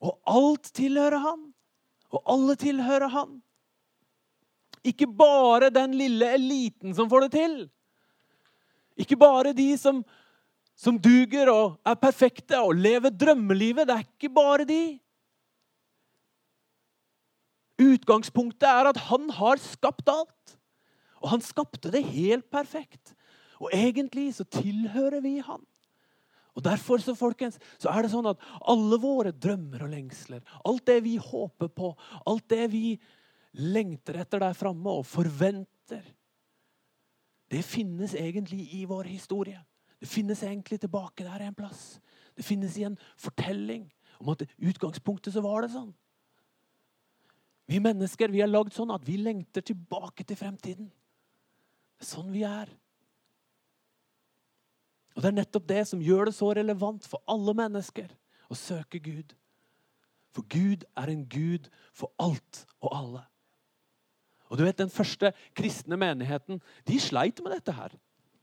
Og 0.00 0.14
alt 0.30 0.70
tilhører 0.78 1.18
han. 1.24 1.48
Og 2.14 2.22
alle 2.30 2.56
tilhører 2.58 3.10
han. 3.10 3.40
Ikke 4.86 5.06
bare 5.10 5.68
den 5.74 5.98
lille 5.98 6.30
eliten 6.38 6.94
som 6.96 7.10
får 7.10 7.26
det 7.26 7.32
til. 7.34 7.58
Ikke 9.00 9.18
bare 9.18 9.52
de 9.56 9.68
som, 9.78 10.00
som 10.78 10.98
duger 11.02 11.50
og 11.52 11.76
er 11.86 11.98
perfekte 12.00 12.62
og 12.62 12.78
lever 12.78 13.10
drømmelivet. 13.10 13.88
Det 13.88 13.96
er 13.96 14.06
ikke 14.06 14.32
bare 14.38 14.66
de. 14.68 14.82
Utgangspunktet 17.80 18.68
er 18.68 18.90
at 18.90 19.00
han 19.08 19.30
har 19.36 19.60
skapt 19.62 20.10
alt. 20.12 20.56
Og 21.20 21.32
han 21.34 21.44
skapte 21.44 21.92
det 21.92 22.02
helt 22.12 22.48
perfekt. 22.52 23.14
Og 23.60 23.72
egentlig 23.76 24.30
så 24.36 24.46
tilhører 24.48 25.20
vi 25.24 25.38
han. 25.44 25.64
Og 26.56 26.64
Derfor 26.64 26.98
så, 26.98 27.14
folkens, 27.14 27.60
så 27.78 27.92
er 27.92 28.04
det 28.04 28.12
sånn 28.12 28.28
at 28.28 28.40
alle 28.68 28.98
våre 29.00 29.30
drømmer 29.32 29.84
og 29.86 29.92
lengsler, 29.92 30.42
alt 30.66 30.82
det 30.88 30.98
vi 31.06 31.14
håper 31.20 31.70
på, 31.72 31.92
alt 32.26 32.48
det 32.50 32.66
vi 32.72 32.98
lengter 33.56 34.18
etter 34.20 34.42
der 34.42 34.56
framme 34.58 34.92
og 35.00 35.06
forventer, 35.08 36.02
det 37.50 37.62
finnes 37.66 38.14
egentlig 38.14 38.68
i 38.78 38.84
vår 38.86 39.08
historie. 39.10 39.58
Det 40.00 40.08
finnes 40.08 40.42
egentlig 40.46 40.78
tilbake 40.80 41.26
der 41.26 41.42
en 41.46 41.56
plass. 41.56 41.98
Det 42.36 42.44
finnes 42.46 42.76
i 42.78 42.84
en 42.86 42.98
fortelling 43.18 43.88
om 44.20 44.30
at 44.32 44.44
i 44.44 44.70
utgangspunktet 44.70 45.34
så 45.34 45.42
var 45.44 45.64
det 45.64 45.72
sånn. 45.74 45.90
Vi 47.70 47.78
mennesker 47.82 48.32
vi 48.32 48.42
er 48.42 48.50
lagd 48.50 48.74
sånn 48.74 48.90
at 48.90 49.04
vi 49.06 49.20
lengter 49.20 49.62
tilbake 49.62 50.26
til 50.26 50.38
fremtiden. 50.38 50.88
Det 50.90 52.06
er 52.06 52.08
sånn 52.08 52.32
vi 52.34 52.42
er. 52.46 52.70
Og 55.14 55.22
Det 55.22 55.30
er 55.30 55.36
nettopp 55.36 55.68
det 55.68 55.84
som 55.90 56.02
gjør 56.02 56.30
det 56.30 56.34
så 56.34 56.50
relevant 56.56 57.06
for 57.06 57.22
alle 57.30 57.54
mennesker 57.54 58.10
å 58.50 58.58
søke 58.58 58.98
Gud. 59.02 59.34
For 60.34 60.46
Gud 60.50 60.86
er 60.98 61.10
en 61.12 61.24
Gud 61.30 61.68
for 61.92 62.10
alt 62.22 62.64
og 62.80 62.94
alle. 62.94 63.24
Og 64.50 64.58
du 64.58 64.64
vet, 64.64 64.78
Den 64.78 64.90
første 64.90 65.32
kristne 65.54 65.96
menigheten 65.96 66.62
de 66.86 66.98
sleit 66.98 67.42
med 67.42 67.52
dette 67.52 67.72
her. 67.72 67.94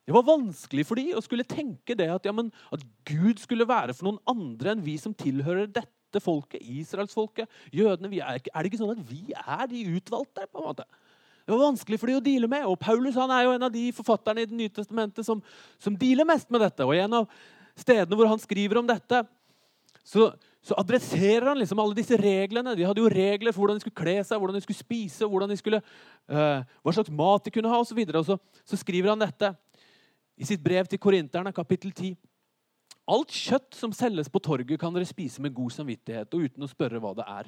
Det 0.05 0.13
var 0.15 0.23
vanskelig 0.23 0.85
for 0.87 0.95
dem 0.95 1.17
å 1.17 1.23
skulle 1.23 1.43
tenke 1.43 1.95
det 1.95 2.07
at, 2.07 2.23
ja, 2.23 2.31
men, 2.31 2.53
at 2.71 2.79
Gud 3.03 3.41
skulle 3.43 3.67
være 3.67 3.93
for 3.93 4.07
noen 4.07 4.21
andre 4.23 4.71
enn 4.71 4.85
vi 4.85 4.95
som 4.97 5.13
tilhører 5.13 5.67
dette 5.67 5.96
folket, 6.23 6.61
israelsfolket, 6.63 7.49
jødene. 7.73 8.09
Er, 8.21 8.39
er, 8.39 8.61
det 8.61 8.71
ikke 8.71 8.79
sånn 8.79 8.95
at 8.95 9.03
vi 9.09 9.35
er 9.35 9.67
de 9.67 9.83
utvalgte? 9.97 10.47
på 10.47 10.61
en 10.61 10.69
måte? 10.69 10.87
Det 11.47 11.55
var 11.55 11.63
vanskelig 11.63 11.99
for 11.99 12.11
de 12.11 12.17
å 12.17 12.23
deale 12.23 12.47
med. 12.51 12.65
Og 12.67 12.79
Paulus 12.79 13.15
han 13.15 13.31
er 13.31 13.45
jo 13.45 13.53
en 13.55 13.67
av 13.67 13.71
de 13.71 13.85
forfatterne 13.95 14.43
i 14.43 14.49
Det 14.49 14.57
nye 14.57 14.73
testamentet 14.73 15.27
som, 15.27 15.39
som 15.79 15.95
dealer 15.95 16.27
mest 16.27 16.49
med 16.51 16.63
dette. 16.63 16.83
Og 16.83 16.95
en 16.95 17.21
av 17.21 17.29
stedene 17.77 18.17
hvor 18.19 18.27
han 18.27 18.41
skriver 18.41 18.81
om 18.81 18.87
dette, 18.87 19.21
så, 20.07 20.31
så, 20.63 20.75
adresserer 20.79 21.47
han 21.47 21.59
liksom 21.59 21.79
alle 21.83 21.95
disse 21.95 22.17
reglene. 22.19 22.75
De 22.75 22.87
hadde 22.87 23.03
jo 23.03 23.11
regler 23.11 23.55
for 23.55 23.63
hvordan 23.63 23.79
de 23.79 23.85
skulle 23.85 24.01
kle 24.01 24.17
seg, 24.23 24.39
hvordan 24.39 24.57
de 24.57 24.63
skulle 24.65 24.79
spise, 24.79 25.27
de 25.27 25.59
skulle, 25.59 25.81
uh, 26.31 26.59
hva 26.83 26.95
slags 26.95 27.11
mat 27.11 27.47
de 27.47 27.53
kunne 27.55 27.71
ha 27.71 27.79
osv. 27.83 27.99
Så 28.03 28.19
og 28.19 28.27
så, 28.27 28.37
så 28.67 28.79
skriver 28.83 29.13
han 29.13 29.23
dette 29.23 29.53
i 30.37 30.45
sitt 30.45 30.63
brev 30.63 30.87
til 30.87 30.99
korinterne, 30.99 31.55
kapittel 31.55 31.91
10. 31.91 32.15
Alt 33.07 33.31
kjøtt 33.31 33.77
som 33.77 33.93
selges 33.95 34.27
på 34.31 34.41
torget, 34.43 34.75
kan 34.81 34.95
dere 34.95 35.07
spise 35.07 35.43
med 35.43 35.55
god 35.55 35.71
samvittighet 35.75 36.33
og 36.35 36.47
uten 36.47 36.65
å 36.65 36.71
spørre 36.71 36.99
hva 37.03 37.13
det 37.15 37.27
er. 37.31 37.47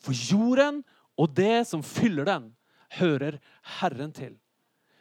For 0.00 0.14
jorden 0.14 0.84
og 1.18 1.34
det 1.34 1.66
som 1.68 1.82
fyller 1.84 2.28
den, 2.28 2.52
hører 2.98 3.38
Herren 3.80 4.14
til. 4.14 4.36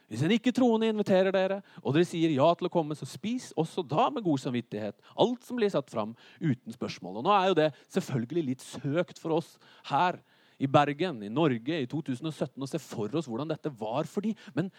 Hvis 0.10 0.24
en 0.26 0.34
ikke-troende 0.34 0.90
inviterer 0.90 1.30
dere, 1.34 1.60
og 1.84 1.94
dere 1.94 2.08
sier 2.10 2.32
ja 2.34 2.48
til 2.58 2.66
å 2.66 2.72
komme, 2.74 2.98
så 2.98 3.06
spis 3.06 3.52
også 3.60 3.84
da 3.86 4.08
med 4.10 4.26
god 4.26 4.42
samvittighet 4.42 4.98
alt 5.22 5.46
som 5.46 5.60
blir 5.60 5.70
satt 5.70 5.92
fram, 5.94 6.16
uten 6.42 6.74
spørsmål. 6.74 7.20
Og 7.22 7.28
nå 7.28 7.34
er 7.36 7.52
jo 7.52 7.60
det 7.62 7.70
selvfølgelig 7.94 8.46
litt 8.48 8.66
søkt 8.66 9.22
for 9.22 9.38
oss 9.38 9.54
her 9.92 10.18
i 10.60 10.68
Bergen, 10.68 11.22
i 11.24 11.30
Norge, 11.32 11.78
i 11.78 11.88
2017 11.90 12.66
å 12.66 12.70
se 12.70 12.82
for 12.82 13.14
oss 13.22 13.30
hvordan 13.30 13.54
dette 13.54 13.72
var 13.78 14.10
for 14.10 14.26
dem. 14.26 14.34
Men, 14.58 14.74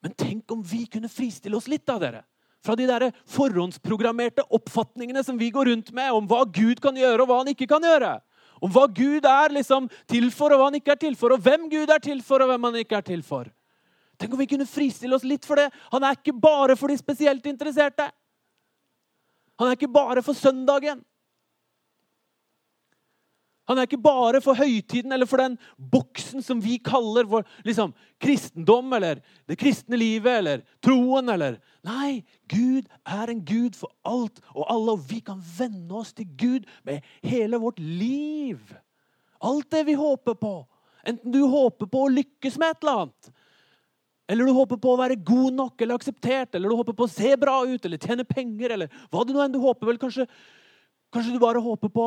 men 0.00 0.16
tenk 0.16 0.56
om 0.56 0.64
vi 0.64 0.86
kunne 0.88 1.12
fristille 1.12 1.60
oss 1.60 1.68
litt 1.68 1.92
av 1.92 2.00
dere. 2.02 2.24
Fra 2.64 2.76
de 2.76 2.86
der 2.88 3.06
forhåndsprogrammerte 3.30 4.44
oppfatningene 4.52 5.22
som 5.24 5.38
vi 5.40 5.48
går 5.52 5.70
rundt 5.70 5.94
med 5.96 6.12
om 6.12 6.26
hva 6.28 6.42
Gud 6.44 6.82
kan 6.84 6.96
gjøre, 6.96 7.22
og 7.22 7.30
hva 7.30 7.38
han 7.40 7.52
ikke 7.54 7.68
kan 7.70 7.84
gjøre. 7.84 8.18
Om 8.60 8.72
hva 8.74 8.84
Gud 8.92 9.24
er 9.24 9.54
liksom 9.56 9.88
til 10.10 10.28
for, 10.34 10.52
og 10.52 10.60
hva 10.60 10.68
han 10.68 10.76
ikke 10.76 10.92
er 10.92 11.00
til 11.00 11.16
for. 11.16 11.32
Og 11.32 11.40
hvem 11.40 11.70
Gud 11.72 11.90
er 11.90 12.02
til 12.04 12.20
for, 12.24 12.44
og 12.44 12.52
hvem 12.52 12.68
han 12.68 12.80
ikke 12.82 12.98
er 13.00 13.06
til 13.06 13.24
for. 13.24 13.48
Tenk 14.20 14.34
om 14.36 14.42
vi 14.42 14.50
kunne 14.50 14.68
fristille 14.68 15.16
oss 15.16 15.24
litt 15.24 15.46
for 15.48 15.56
det. 15.56 15.70
Han 15.94 16.04
er 16.04 16.18
ikke 16.18 16.36
bare 16.36 16.76
for 16.76 16.92
de 16.92 16.98
spesielt 17.00 17.46
interesserte. 17.48 18.10
Han 19.60 19.70
er 19.70 19.78
ikke 19.78 19.92
bare 19.92 20.20
for 20.24 20.36
søndagen. 20.36 21.00
Han 23.70 23.78
er 23.78 23.86
ikke 23.86 24.02
bare 24.02 24.40
for 24.42 24.58
høytiden 24.58 25.14
eller 25.14 25.28
for 25.30 25.38
den 25.38 25.54
boksen 25.92 26.42
som 26.42 26.58
vi 26.58 26.80
kaller 26.82 27.28
for 27.30 27.46
liksom, 27.62 27.92
kristendom 28.18 28.90
eller 28.96 29.20
det 29.46 29.60
kristne 29.60 29.98
livet 30.00 30.40
eller 30.40 30.64
troen. 30.82 31.30
eller... 31.30 31.60
Nei, 31.86 32.24
Gud 32.50 32.88
er 33.06 33.30
en 33.30 33.44
Gud 33.46 33.78
for 33.78 33.94
alt 34.02 34.42
og 34.50 34.64
alle, 34.66 34.96
og 34.96 35.04
vi 35.06 35.20
kan 35.24 35.38
venne 35.38 36.00
oss 36.02 36.10
til 36.18 36.26
Gud 36.34 36.66
med 36.84 37.06
hele 37.22 37.60
vårt 37.62 37.78
liv. 37.78 38.58
Alt 39.38 39.70
det 39.70 39.84
vi 39.86 39.94
håper 39.96 40.34
på. 40.34 40.54
Enten 41.06 41.32
du 41.32 41.44
håper 41.46 41.86
på 41.88 42.02
å 42.04 42.10
lykkes 42.12 42.58
med 42.60 42.74
et 42.74 42.82
eller 42.82 43.04
annet, 43.04 43.30
eller 44.30 44.46
du 44.46 44.54
håper 44.54 44.78
på 44.82 44.92
å 44.92 44.98
være 44.98 45.16
god 45.26 45.54
nok 45.56 45.80
eller 45.80 45.98
akseptert, 45.98 46.52
eller 46.54 46.70
du 46.70 46.78
håper 46.78 46.94
på 46.98 47.06
å 47.06 47.10
se 47.10 47.32
bra 47.40 47.56
ut 47.66 47.86
eller 47.86 48.02
tjene 48.02 48.26
penger, 48.26 48.74
eller 48.76 49.00
hva 49.10 49.24
det 49.24 49.34
nå 49.34 49.40
enn 49.42 49.54
du 49.54 49.62
håper. 49.62 49.88
vel, 49.88 49.98
Kanskje, 49.98 50.26
kanskje 51.10 51.34
du 51.34 51.40
bare 51.42 51.62
håper 51.62 51.90
på 51.90 52.04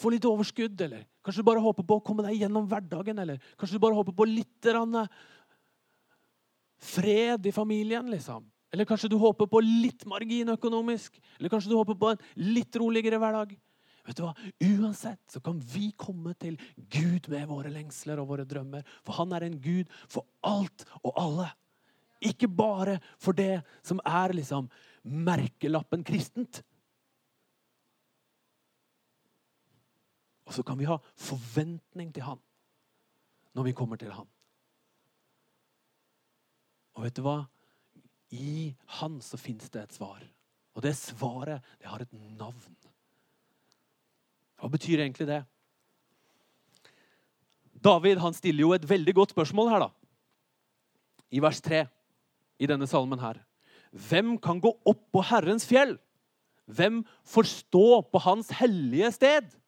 få 0.00 0.12
litt 0.14 0.26
overskudd, 0.28 0.80
eller 0.86 1.04
kanskje 1.24 1.42
du 1.42 1.48
bare 1.50 1.62
håper 1.64 1.86
på 1.86 1.98
å 2.00 2.04
komme 2.04 2.24
deg 2.26 2.40
gjennom 2.40 2.68
hverdagen, 2.70 3.20
eller 3.20 3.40
kanskje 3.60 3.76
du 3.76 3.84
bare 3.84 3.98
håper 3.98 4.16
på 4.16 4.28
litt 4.28 4.70
fred 6.80 7.46
i 7.46 7.52
familien, 7.52 8.08
liksom. 8.08 8.46
Eller 8.72 8.86
kanskje 8.88 9.10
du 9.10 9.18
håper 9.20 9.48
på 9.50 9.60
litt 9.64 10.06
margin 10.08 10.54
økonomisk, 10.54 11.18
eller 11.38 11.52
kanskje 11.52 11.72
du 11.72 11.76
håper 11.76 11.98
på 11.98 12.12
en 12.12 12.22
litt 12.54 12.76
roligere 12.78 13.18
hverdag. 13.20 13.56
Vet 14.06 14.16
du 14.16 14.22
hva? 14.24 14.32
Uansett 14.64 15.20
så 15.28 15.42
kan 15.44 15.58
vi 15.60 15.90
komme 15.98 16.32
til 16.40 16.56
Gud 16.90 17.28
med 17.32 17.48
våre 17.50 17.72
lengsler 17.72 18.20
og 18.22 18.30
våre 18.32 18.46
drømmer. 18.48 18.86
For 19.04 19.18
han 19.20 19.34
er 19.36 19.44
en 19.46 19.58
Gud 19.60 19.90
for 20.08 20.24
alt 20.46 20.86
og 21.02 21.12
alle. 21.20 21.50
Ikke 22.24 22.48
bare 22.48 22.98
for 23.20 23.36
det 23.36 23.60
som 23.86 24.00
er 24.06 24.34
liksom 24.36 24.70
merkelappen 25.04 26.04
kristent. 26.06 26.62
Og 30.50 30.56
så 30.56 30.64
kan 30.66 30.78
vi 30.80 30.88
ha 30.90 30.96
forventning 31.14 32.10
til 32.10 32.26
han 32.26 32.40
når 33.54 33.68
vi 33.68 33.74
kommer 33.78 33.98
til 33.98 34.10
han. 34.10 34.26
Og 36.98 37.04
vet 37.06 37.14
du 37.14 37.22
hva? 37.22 37.38
I 38.34 38.72
han 38.98 39.20
så 39.22 39.38
fins 39.38 39.70
det 39.70 39.84
et 39.84 39.94
svar. 39.94 40.22
Og 40.74 40.82
det 40.82 40.96
svaret, 40.98 41.62
det 41.78 41.90
har 41.90 42.02
et 42.02 42.12
navn. 42.38 42.74
Hva 44.58 44.70
betyr 44.70 45.04
egentlig 45.04 45.28
det? 45.30 45.40
David 47.80 48.20
han 48.20 48.34
stiller 48.36 48.66
jo 48.66 48.74
et 48.74 48.86
veldig 48.90 49.14
godt 49.16 49.34
spørsmål 49.34 49.70
her, 49.72 49.86
da. 49.86 49.90
I 51.30 51.42
vers 51.42 51.62
3 51.62 51.84
i 52.60 52.68
denne 52.70 52.90
salmen 52.90 53.22
her. 53.22 53.38
Hvem 53.90 54.34
kan 54.42 54.60
gå 54.62 54.74
opp 54.86 55.06
på 55.14 55.22
Herrens 55.30 55.66
fjell? 55.66 55.96
Hvem 56.70 57.00
får 57.26 57.48
stå 57.50 57.86
på 58.10 58.22
Hans 58.26 58.50
hellige 58.58 59.10
sted? 59.14 59.59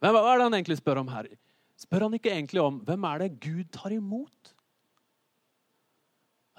Men 0.00 0.14
hva 0.16 0.22
er 0.30 0.40
det 0.40 0.46
han 0.48 0.56
egentlig 0.58 0.78
spør 0.80 1.02
om 1.02 1.10
her? 1.12 1.28
Spør 1.80 2.06
han 2.06 2.16
ikke 2.16 2.32
egentlig 2.32 2.62
om 2.62 2.80
hvem 2.84 3.04
er 3.08 3.22
det 3.22 3.34
Gud 3.40 3.68
tar 3.72 3.92
imot? 3.96 4.54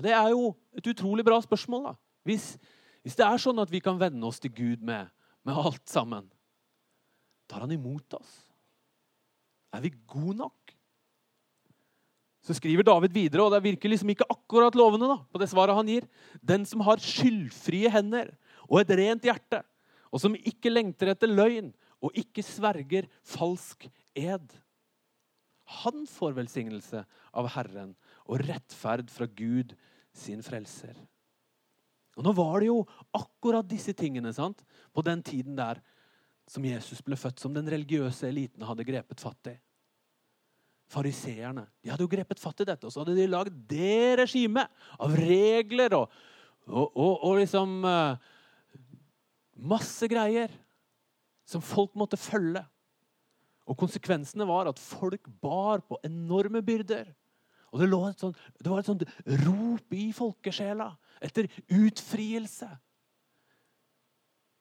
Det 0.01 0.13
er 0.17 0.31
jo 0.33 0.53
et 0.73 0.87
utrolig 0.89 1.25
bra 1.25 1.37
spørsmål. 1.43 1.91
da. 1.91 1.93
Hvis, 2.25 2.55
hvis 3.05 3.17
det 3.17 3.25
er 3.25 3.41
sånn 3.41 3.61
at 3.61 3.69
vi 3.69 3.81
kan 3.83 3.99
venne 4.01 4.25
oss 4.25 4.41
til 4.41 4.53
Gud 4.53 4.81
med, 4.85 5.09
med 5.45 5.57
alt 5.57 5.83
sammen, 5.89 6.25
tar 7.49 7.65
han 7.65 7.73
imot 7.75 8.17
oss? 8.17 8.31
Er 9.71 9.83
vi 9.83 9.93
gode 10.09 10.39
nok? 10.41 10.73
Så 12.41 12.55
skriver 12.57 12.85
David 12.85 13.13
videre, 13.13 13.45
og 13.45 13.53
det 13.53 13.61
virker 13.63 13.91
liksom 13.91 14.09
ikke 14.09 14.25
akkurat 14.33 14.75
lovende 14.77 15.11
da, 15.11 15.19
på 15.29 15.41
det 15.41 15.51
svaret 15.51 15.77
han 15.77 15.89
gir. 15.89 16.07
Den 16.41 16.65
som 16.65 16.81
har 16.87 17.01
skyldfrie 17.01 17.91
hender 17.93 18.33
og 18.65 18.81
et 18.81 18.93
rent 18.97 19.27
hjerte, 19.27 19.61
og 20.09 20.23
som 20.23 20.33
ikke 20.35 20.73
lengter 20.73 21.13
etter 21.13 21.29
løgn, 21.29 21.69
og 22.01 22.17
ikke 22.17 22.43
sverger 22.45 23.07
falsk 23.27 23.87
ed. 24.17 24.49
Han 25.83 26.03
får 26.09 26.35
velsignelse 26.35 27.05
av 27.37 27.49
Herren 27.55 27.93
og 28.25 28.43
rettferd 28.43 29.11
fra 29.13 29.29
Gud, 29.29 29.75
sin 30.11 30.41
frelser. 30.43 30.97
Og 32.19 32.25
Nå 32.25 32.33
var 32.35 32.59
det 32.59 32.67
jo 32.67 32.81
akkurat 33.15 33.67
disse 33.69 33.93
tingene 33.95 34.33
sant? 34.35 34.65
på 34.91 35.03
den 35.07 35.21
tiden 35.23 35.55
der 35.55 35.79
som 36.51 36.65
Jesus 36.67 36.99
ble 36.99 37.15
født, 37.15 37.39
som 37.39 37.53
den 37.55 37.69
religiøse 37.71 38.27
eliten 38.27 38.65
hadde 38.67 38.83
grepet 38.83 39.21
fatt 39.23 39.53
i. 39.53 39.55
Fariseerne 40.91 41.63
de 41.79 41.93
hadde 41.93 42.03
jo 42.03 42.11
grepet 42.11 42.41
fatt 42.41 42.59
i 42.59 42.67
dette, 42.67 42.83
og 42.83 42.91
så 42.91 43.05
hadde 43.05 43.15
de 43.15 43.29
lagd 43.31 43.55
det 43.69 44.17
regimet 44.19 44.67
av 44.99 45.15
regler 45.15 45.95
og, 45.95 46.11
og, 46.67 46.89
og, 46.91 47.13
og 47.29 47.39
liksom 47.39 47.79
uh, 47.87 48.19
Masse 49.61 50.07
greier 50.09 50.51
som 51.47 51.63
folk 51.63 51.95
måtte 51.99 52.19
følge. 52.19 52.63
Og 53.69 53.77
Konsekvensene 53.79 54.47
var 54.47 54.69
at 54.69 54.79
folk 54.81 55.27
bar 55.41 55.83
på 55.85 55.99
enorme 56.05 56.63
byrder. 56.65 57.11
Og 57.71 57.79
Det, 57.79 57.89
sånt, 58.19 58.37
det 58.59 58.67
var 58.67 58.79
et 58.79 58.89
sånt 58.89 59.03
rop 59.45 59.93
i 59.95 60.11
folkesjela 60.11 60.89
etter 61.23 61.47
utfrielse. 61.71 62.67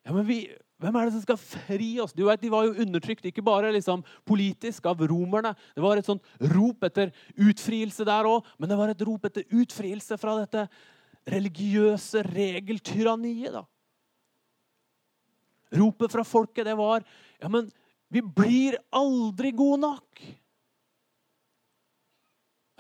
Ja, 0.06 0.12
men 0.14 0.26
vi, 0.28 0.44
Hvem 0.80 0.96
er 0.96 1.04
det 1.04 1.12
som 1.12 1.24
skal 1.26 1.36
fri 1.36 1.90
oss? 2.00 2.14
Du 2.16 2.22
vet, 2.24 2.40
De 2.40 2.48
var 2.52 2.64
jo 2.64 2.78
undertrykt, 2.80 3.26
ikke 3.28 3.44
bare 3.44 3.72
liksom 3.74 4.00
politisk, 4.24 4.86
av 4.88 5.02
romerne. 5.04 5.52
Det 5.76 5.82
var 5.84 6.00
et 6.00 6.08
sånt 6.08 6.24
rop 6.54 6.86
etter 6.88 7.12
utfrielse 7.36 8.06
der 8.08 8.24
òg, 8.24 8.46
men 8.56 8.70
det 8.70 8.78
var 8.80 8.88
et 8.88 9.04
rop 9.04 9.26
etter 9.28 9.44
utfrielse 9.52 10.16
fra 10.16 10.38
dette 10.40 10.64
religiøse 11.28 12.22
regeltyranniet. 12.24 13.52
da. 13.52 13.66
Ropet 15.70 16.12
fra 16.12 16.24
folket 16.26 16.66
det 16.66 16.74
var 16.78 17.04
ja, 17.38 17.48
men 17.48 17.70
vi 18.10 18.22
blir 18.22 18.76
aldri 18.90 19.52
gode 19.54 19.80
nok. 19.84 20.22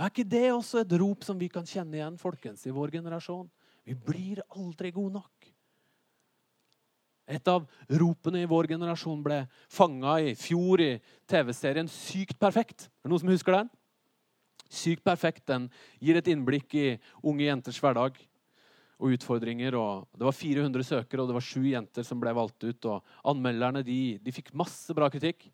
Er 0.00 0.10
ikke 0.10 0.26
det 0.26 0.48
også 0.50 0.80
et 0.80 0.92
rop 0.98 1.22
som 1.26 1.38
vi 1.38 1.50
kan 1.52 1.66
kjenne 1.68 1.98
igjen 1.98 2.16
folkens, 2.18 2.64
i 2.66 2.74
vår 2.74 2.96
generasjon? 2.96 3.46
Vi 3.84 3.94
blir 3.94 4.40
aldri 4.56 4.90
gode 4.96 5.20
nok. 5.20 5.50
Et 7.30 7.50
av 7.52 7.66
ropene 8.00 8.42
i 8.42 8.48
vår 8.50 8.72
generasjon 8.72 9.20
ble 9.22 9.44
fanga 9.70 10.16
i 10.24 10.32
fjor 10.34 10.82
i 10.82 10.94
TV-serien 11.30 11.90
Sykt 11.90 12.40
perfekt. 12.42 12.88
Er 12.88 13.06
det 13.06 13.12
noen 13.12 13.22
som 13.22 13.30
husker 13.30 13.54
den? 13.54 13.70
Sykt 14.70 15.04
perfekt 15.06 15.44
den 15.50 15.68
gir 16.02 16.18
et 16.18 16.30
innblikk 16.30 16.74
i 16.74 16.88
unge 17.22 17.46
jenters 17.46 17.78
hverdag. 17.82 18.18
Og 19.00 19.16
utfordringer. 19.16 19.76
Og 19.78 20.04
det 20.16 20.28
var 20.28 20.36
400 20.36 20.86
søkere, 20.86 21.22
og 21.22 21.30
det 21.30 21.38
var 21.38 21.46
sju 21.46 21.64
jenter 21.70 22.06
som 22.06 22.20
ble 22.22 22.34
valgt 22.36 22.66
ut. 22.66 22.90
Og 22.92 23.32
anmelderne 23.32 23.82
de, 23.86 24.18
de 24.22 24.34
fikk 24.34 24.52
masse 24.58 24.94
bra 24.96 25.08
kritikk. 25.12 25.48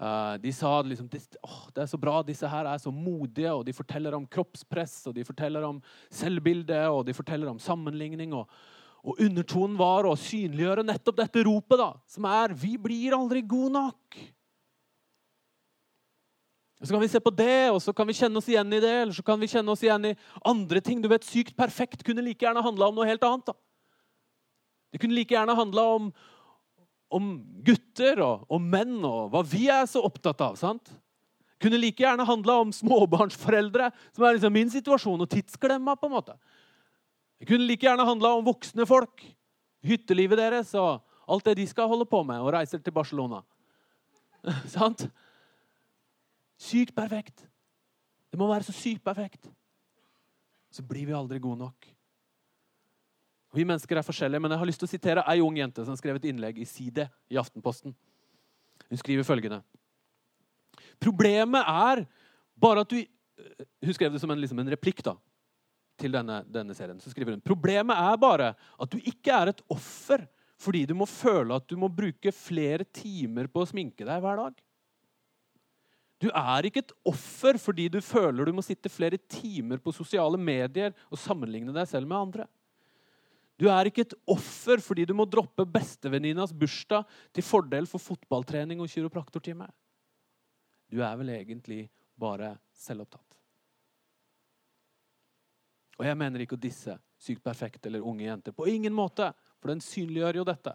Uh, 0.00 0.38
de 0.40 0.48
sa 0.54 0.78
liksom 0.86 1.10
oh, 1.44 1.64
det 1.76 1.82
er 1.82 1.88
så 1.90 1.98
bra, 2.00 2.20
disse 2.24 2.48
her 2.48 2.64
er 2.70 2.78
så 2.80 2.92
modige, 2.94 3.50
og 3.52 3.66
de 3.66 3.74
forteller 3.76 4.14
om 4.16 4.24
kroppspress, 4.24 5.02
og 5.10 5.16
de 5.18 5.26
forteller 5.28 5.66
om 5.66 5.80
selvbilde, 6.08 6.78
og 6.88 7.04
de 7.04 7.14
forteller 7.16 7.50
om 7.50 7.60
sammenligning. 7.60 8.32
Og, 8.32 8.48
og 9.04 9.20
undertonen 9.20 9.76
var 9.80 10.08
å 10.08 10.16
synliggjøre 10.16 10.86
nettopp 10.88 11.20
dette 11.20 11.44
ropet, 11.44 11.76
da, 11.82 11.92
som 12.08 12.28
er 12.30 12.54
'Vi 12.56 12.76
blir 12.80 13.16
aldri 13.16 13.42
gode 13.44 13.74
nok'. 13.76 14.20
Og 16.80 16.86
Så 16.88 16.94
kan 16.94 17.02
vi 17.02 17.08
se 17.12 17.20
på 17.20 17.30
det, 17.36 17.70
og 17.70 17.82
så 17.84 17.92
kan 17.92 18.08
vi 18.08 18.16
kjenne 18.16 18.40
oss 18.40 18.48
igjen 18.48 18.72
i 18.72 18.80
det. 18.80 18.94
Eller 19.02 19.12
så 19.12 19.22
kan 19.22 19.40
vi 19.40 19.48
kjenne 19.52 19.72
oss 19.72 19.82
igjen 19.84 20.12
i 20.12 20.16
andre 20.48 20.80
ting. 20.80 21.02
Du 21.02 21.10
vet, 21.12 21.26
Sykt 21.28 21.56
perfekt 21.56 22.04
kunne 22.06 22.24
like 22.24 22.40
gjerne 22.40 22.64
handla 22.64 22.88
om 22.88 22.96
noe 22.96 23.08
helt 23.08 23.24
annet. 23.26 23.52
da. 23.52 23.54
Det 24.90 25.00
kunne 25.02 25.14
like 25.14 25.34
gjerne 25.34 25.54
handla 25.54 25.84
om, 25.98 26.08
om, 27.12 27.28
gutter 27.66 28.22
og, 28.24 28.48
og, 28.48 28.64
menn 28.64 28.96
og 29.04 29.28
hva 29.30 29.44
vi 29.44 29.68
er 29.68 29.84
så 29.86 30.00
opptatt 30.08 30.40
av. 30.40 30.56
sant? 30.56 30.88
Kunne 31.60 31.76
like 31.76 32.00
gjerne 32.00 32.24
handla 32.24 32.56
om 32.64 32.72
småbarnsforeldre, 32.72 33.90
som 34.16 34.24
er 34.24 34.38
liksom 34.38 34.56
min 34.56 34.72
situasjon, 34.72 35.20
og 35.20 35.28
tidsklemma. 35.28 35.98
på 36.00 36.08
en 36.08 36.16
måte. 36.16 36.38
Det 37.38 37.48
kunne 37.48 37.68
like 37.68 37.84
gjerne 37.84 38.08
handla 38.08 38.34
om 38.38 38.44
voksne 38.48 38.88
folk, 38.88 39.20
hyttelivet 39.84 40.40
deres 40.40 40.72
og 40.74 41.04
alt 41.30 41.44
det 41.44 41.60
de 41.60 41.66
skal 41.68 41.88
holde 41.88 42.08
på 42.08 42.24
med, 42.24 42.40
og 42.40 42.54
reiser 42.56 42.80
til 42.80 42.92
Barcelona. 42.92 43.44
sant? 44.76 45.10
Sykt 46.60 46.92
perfekt. 46.96 47.46
Det 48.30 48.38
må 48.38 48.48
være 48.50 48.66
så 48.68 48.74
sykt 48.76 49.02
perfekt. 49.04 49.48
Så 50.70 50.84
blir 50.86 51.08
vi 51.08 51.16
aldri 51.16 51.40
gode 51.42 51.58
nok. 51.64 51.88
Vi 53.56 53.66
mennesker 53.66 53.98
er 53.98 54.06
forskjellige, 54.06 54.42
men 54.42 54.52
jeg 54.52 54.60
har 54.60 54.68
lyst 54.68 54.82
til 54.82 54.86
å 54.86 54.92
sitere 54.92 55.24
ei 55.32 55.40
ung 55.42 55.56
jente 55.58 55.82
som 55.86 55.96
skrev 55.98 56.20
et 56.20 56.28
innlegg 56.30 56.60
i 56.62 56.68
Side 56.68 57.08
i 57.32 57.38
Aftenposten. 57.40 57.94
Hun 58.90 58.98
skriver 58.98 59.26
følgende 59.26 59.60
Problemet 61.00 61.66
er 61.66 62.04
bare 62.56 62.84
at 62.84 62.92
du 62.92 62.96
Hun 63.84 63.94
skrev 63.96 64.12
det 64.12 64.20
som 64.20 64.30
en, 64.30 64.40
liksom 64.40 64.58
en 64.60 64.70
replikk 64.72 65.02
da, 65.04 65.14
til 66.00 66.12
denne, 66.12 66.42
denne 66.44 66.74
serien. 66.76 67.00
Så 67.00 67.10
skriver 67.10 67.34
hun 67.34 67.42
Problemet 67.44 67.96
er 67.96 68.20
bare 68.20 68.52
at 68.54 68.92
du 68.92 69.00
ikke 69.00 69.34
er 69.34 69.54
et 69.54 69.64
offer 69.72 70.26
fordi 70.60 70.84
du 70.84 70.92
må 70.92 71.06
føle 71.08 71.56
at 71.56 71.64
du 71.70 71.78
må 71.80 71.88
bruke 71.88 72.32
flere 72.36 72.84
timer 72.84 73.48
på 73.48 73.62
å 73.62 73.68
sminke 73.70 74.04
deg 74.04 74.20
hver 74.20 74.42
dag. 74.42 74.58
Du 76.20 76.28
er 76.28 76.66
ikke 76.68 76.82
et 76.84 76.92
offer 77.08 77.56
fordi 77.60 77.88
du 77.88 78.00
føler 78.04 78.44
du 78.44 78.52
må 78.52 78.64
sitte 78.64 78.92
flere 78.92 79.18
timer 79.30 79.80
på 79.80 79.94
sosiale 79.96 80.36
medier 80.36 80.92
og 81.08 81.20
sammenligne 81.20 81.72
deg 81.72 81.88
selv 81.88 82.10
med 82.10 82.18
andre. 82.18 82.46
Du 83.60 83.66
er 83.68 83.88
ikke 83.88 84.04
et 84.06 84.16
offer 84.28 84.80
fordi 84.84 85.06
du 85.08 85.14
må 85.16 85.26
droppe 85.28 85.66
bestevenninnas 85.68 86.52
bursdag 86.56 87.08
til 87.36 87.44
fordel 87.44 87.88
for 87.88 88.00
fotballtrening 88.00 88.80
og 88.80 88.88
kiropraktortime. 88.92 89.68
Du 90.92 91.00
er 91.04 91.16
vel 91.20 91.32
egentlig 91.34 91.82
bare 92.20 92.54
selvopptatt. 92.76 93.26
Og 96.00 96.06
jeg 96.08 96.16
mener 96.16 96.40
ikke 96.40 96.56
å 96.56 96.60
disse 96.60 96.96
sykt 97.20 97.44
perfekte 97.44 97.90
eller 97.90 98.04
unge 98.04 98.24
jenter. 98.24 98.56
På 98.56 98.68
ingen 98.68 98.94
måte, 98.96 99.28
for 99.60 99.72
den 99.72 99.82
synliggjør 99.84 100.40
jo 100.40 100.46
dette. 100.48 100.72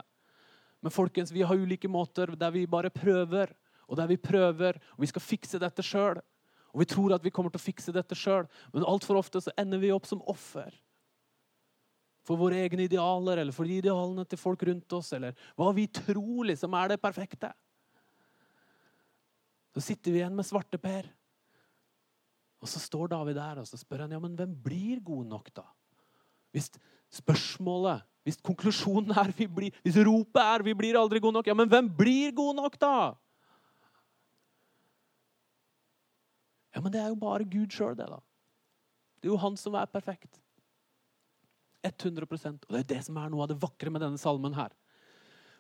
Men 0.86 0.94
folkens, 0.94 1.34
vi 1.34 1.42
har 1.42 1.58
ulike 1.58 1.90
måter 1.90 2.36
der 2.38 2.54
vi 2.54 2.68
bare 2.70 2.94
prøver 2.94 3.56
og 3.86 4.00
der 4.00 4.10
vi 4.10 4.18
prøver, 4.22 4.80
og 4.96 5.04
vi 5.04 5.10
skal 5.12 5.24
fikse 5.24 5.62
dette 5.62 5.86
sjøl. 5.86 6.22
Og 6.76 6.82
vi 6.82 6.88
tror 6.92 7.16
at 7.16 7.24
vi 7.24 7.32
kommer 7.32 7.54
til 7.54 7.62
å 7.62 7.66
fikse 7.66 7.94
dette 7.96 8.18
sjøl, 8.20 8.50
men 8.74 8.88
altfor 8.88 9.20
ofte 9.20 9.40
så 9.44 9.54
ender 9.60 9.80
vi 9.80 9.94
opp 9.96 10.08
som 10.10 10.24
offer. 10.28 10.74
For 12.26 12.40
våre 12.40 12.58
egne 12.66 12.88
idealer, 12.88 13.40
eller 13.44 13.56
for 13.56 13.70
de 13.70 13.78
idealene 13.80 14.26
til 14.28 14.42
folk 14.42 14.66
rundt 14.66 14.98
oss, 14.98 15.14
eller 15.16 15.38
hva 15.56 15.70
vi 15.78 15.86
tror 15.94 16.50
liksom 16.50 16.74
er 16.76 16.92
det 16.92 17.04
perfekte. 17.04 17.52
Så 19.76 19.84
sitter 19.92 20.12
vi 20.12 20.22
igjen 20.22 20.36
med 20.36 20.48
svarteper. 20.48 21.08
Og 22.64 22.70
så 22.72 22.82
står 22.82 23.12
David 23.12 23.38
der 23.38 23.62
og 23.62 23.68
så 23.70 23.78
spør 23.78 24.06
han, 24.06 24.16
ja, 24.16 24.20
men 24.24 24.36
hvem 24.40 24.54
blir 24.66 25.02
god 25.06 25.28
nok, 25.30 25.52
da? 25.54 25.66
Hvis 26.56 26.72
spørsmålet, 27.14 28.04
hvis 28.26 28.40
konklusjonen 28.42 29.14
er 29.22 29.30
vi 29.38 29.46
blir, 29.52 29.76
hvis 29.86 30.00
ropet 30.08 30.42
er 30.42 30.64
vi 30.66 30.74
blir 30.74 30.98
aldri 30.98 31.22
gode 31.22 31.38
nok, 31.38 31.50
ja, 31.52 31.56
men 31.58 31.70
hvem 31.70 31.92
blir 32.00 32.34
god 32.36 32.58
nok, 32.58 32.80
da? 32.82 32.96
Ja, 36.76 36.82
men 36.84 36.92
det 36.92 37.02
er 37.02 37.12
jo 37.14 37.20
bare 37.20 37.48
Gud 37.48 37.72
sjøl, 37.72 37.96
det, 37.98 38.10
da. 38.12 38.20
Det 39.22 39.30
er 39.30 39.34
jo 39.34 39.42
han 39.42 39.56
som 39.58 39.78
er 39.80 39.88
perfekt. 39.90 40.42
100% 41.86 42.66
Og 42.66 42.74
det 42.74 42.82
er 42.82 42.90
det 42.96 43.04
som 43.06 43.18
er 43.22 43.30
noe 43.32 43.46
av 43.46 43.52
det 43.52 43.62
vakre 43.62 43.92
med 43.94 44.04
denne 44.04 44.20
salmen 44.20 44.56
her. 44.58 44.74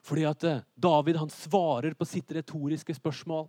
Fordi 0.05 0.25
at 0.27 0.45
eh, 0.45 0.63
David 0.77 1.19
han 1.21 1.31
svarer 1.33 1.95
på 1.97 2.05
sitt 2.09 2.31
retoriske 2.35 2.93
spørsmål. 2.97 3.47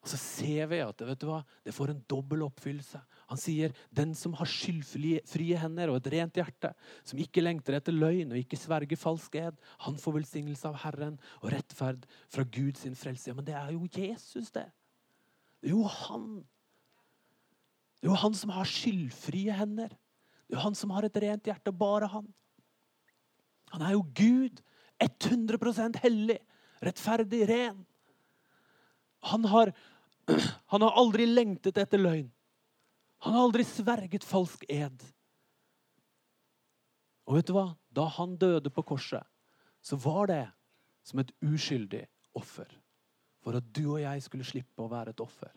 Og 0.00 0.08
så 0.08 0.16
ser 0.16 0.70
vi 0.70 0.78
at 0.80 1.02
vet 1.04 1.20
du 1.20 1.26
hva, 1.28 1.42
det 1.66 1.74
får 1.76 1.92
en 1.92 2.00
dobbel 2.08 2.46
oppfyllelse. 2.46 3.02
Han 3.28 3.40
sier 3.40 3.74
den 3.92 4.14
som 4.16 4.32
har 4.38 4.48
skyldfrie 4.48 5.58
hender 5.60 5.92
og 5.92 5.98
et 5.98 6.08
rent 6.14 6.40
hjerte, 6.40 6.70
som 7.04 7.20
ikke 7.20 7.44
lengter 7.44 7.76
etter 7.76 7.92
løgn 7.92 8.32
og 8.32 8.40
ikke 8.40 8.58
sverger 8.58 9.00
falsk 9.00 9.36
ed, 9.42 9.60
han 9.84 10.00
får 10.00 10.16
velsignelse 10.16 10.70
av 10.70 10.80
Herren 10.86 11.20
og 11.42 11.50
rettferd 11.52 12.08
fra 12.32 12.46
Guds 12.48 12.88
frelse. 12.96 13.28
Ja, 13.28 13.36
men 13.36 13.44
det 13.44 13.58
er 13.60 13.74
jo 13.76 13.84
Jesus, 13.92 14.48
det. 14.56 14.70
Det 15.60 15.68
er 15.68 15.76
jo 15.76 15.84
han. 15.84 16.26
Det 18.00 18.08
er 18.08 18.12
jo 18.12 18.20
han 18.22 18.36
som 18.36 18.52
har 18.54 18.68
skyldfrie 18.68 19.54
hender. 19.54 19.92
Det 19.92 20.54
er 20.54 20.58
jo 20.58 20.64
han 20.64 20.78
som 20.78 20.92
har 20.96 21.06
et 21.06 21.20
rent 21.20 21.48
hjerte. 21.50 21.72
Bare 21.76 22.08
han. 22.10 22.26
Han 23.74 23.84
er 23.86 23.94
jo 23.96 24.04
Gud. 24.16 24.62
100% 25.00 25.96
hellig, 26.02 26.36
rettferdig, 26.84 27.46
ren. 27.48 27.78
Han 29.30 29.44
har, 29.48 29.72
han 30.72 30.84
har 30.84 30.98
aldri 31.00 31.24
lengtet 31.28 31.80
etter 31.80 32.00
løgn. 32.00 32.28
Han 33.24 33.36
har 33.36 33.46
aldri 33.48 33.64
sverget 33.68 34.24
falsk 34.24 34.64
ed. 34.68 35.04
Og 37.28 37.36
vet 37.36 37.48
du 37.48 37.54
hva? 37.56 37.66
Da 37.92 38.06
han 38.16 38.36
døde 38.40 38.72
på 38.72 38.84
korset, 38.92 39.24
så 39.80 39.96
var 40.00 40.28
det 40.28 40.44
som 41.04 41.20
et 41.20 41.32
uskyldig 41.44 42.04
offer 42.36 42.79
for 43.40 43.56
at 43.56 43.68
du 43.76 43.84
og 43.94 44.00
jeg 44.02 44.22
skulle 44.22 44.46
slippe 44.46 44.84
å 44.84 44.90
være 44.90 45.14
et 45.14 45.22
offer. 45.22 45.52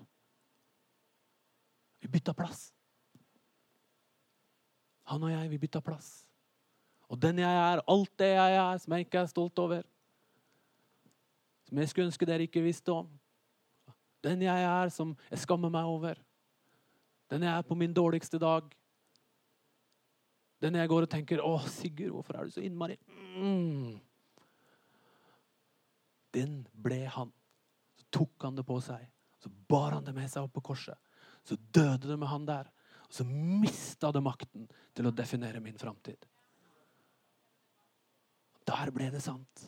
Vi 2.04 2.12
bytta 2.12 2.36
plass. 2.36 2.68
Han 5.12 5.24
og 5.24 5.32
jeg, 5.32 5.50
vi 5.52 5.60
bytta 5.66 5.82
plass. 5.84 6.12
Og 7.12 7.20
den 7.22 7.42
jeg 7.44 7.60
er, 7.60 7.84
alt 7.92 8.14
det 8.20 8.32
jeg 8.34 8.56
er, 8.60 8.78
som 8.80 8.96
jeg 8.96 9.06
ikke 9.06 9.20
er 9.20 9.32
stolt 9.32 9.60
over, 9.60 9.84
som 11.68 11.80
jeg 11.80 11.92
skulle 11.92 12.10
ønske 12.10 12.28
dere 12.28 12.48
ikke 12.48 12.64
visste 12.64 12.96
om, 12.96 13.12
den 14.24 14.46
jeg 14.46 14.64
er, 14.70 14.90
som 14.94 15.12
jeg 15.30 15.44
skammer 15.44 15.72
meg 15.74 15.90
over, 15.90 16.20
den 17.32 17.44
jeg 17.44 17.52
er 17.52 17.68
på 17.68 17.76
min 17.76 17.94
dårligste 17.94 18.40
dag, 18.40 18.72
den 20.64 20.80
jeg 20.80 20.90
går 20.90 21.06
og 21.06 21.12
tenker 21.12 21.42
'Å, 21.44 21.60
Sigurd, 21.68 22.12
hvorfor 22.16 22.38
er 22.40 22.46
du 22.46 22.52
så 22.52 22.62
innmari 22.64 22.96
mm. 23.36 24.00
Den 26.34 26.68
ble 26.72 27.04
han 27.06 27.34
tok 28.14 28.46
han 28.46 28.56
det 28.58 28.66
på 28.68 28.78
seg. 28.84 29.04
Så 29.42 29.52
bar 29.70 29.98
han 29.98 30.06
det 30.06 30.14
med 30.16 30.30
seg 30.32 30.46
opp 30.46 30.54
på 30.56 30.64
korset. 30.72 30.98
Så 31.44 31.58
døde 31.76 32.08
det 32.08 32.18
med 32.20 32.30
han 32.32 32.46
der. 32.48 32.70
Og 33.08 33.18
så 33.18 33.26
mista 33.28 34.12
det 34.14 34.24
makten 34.24 34.70
til 34.96 35.10
å 35.10 35.16
definere 35.16 35.62
min 35.64 35.78
framtid. 35.80 36.22
Der 38.64 38.92
ble 38.96 39.10
det 39.12 39.24
sant. 39.26 39.68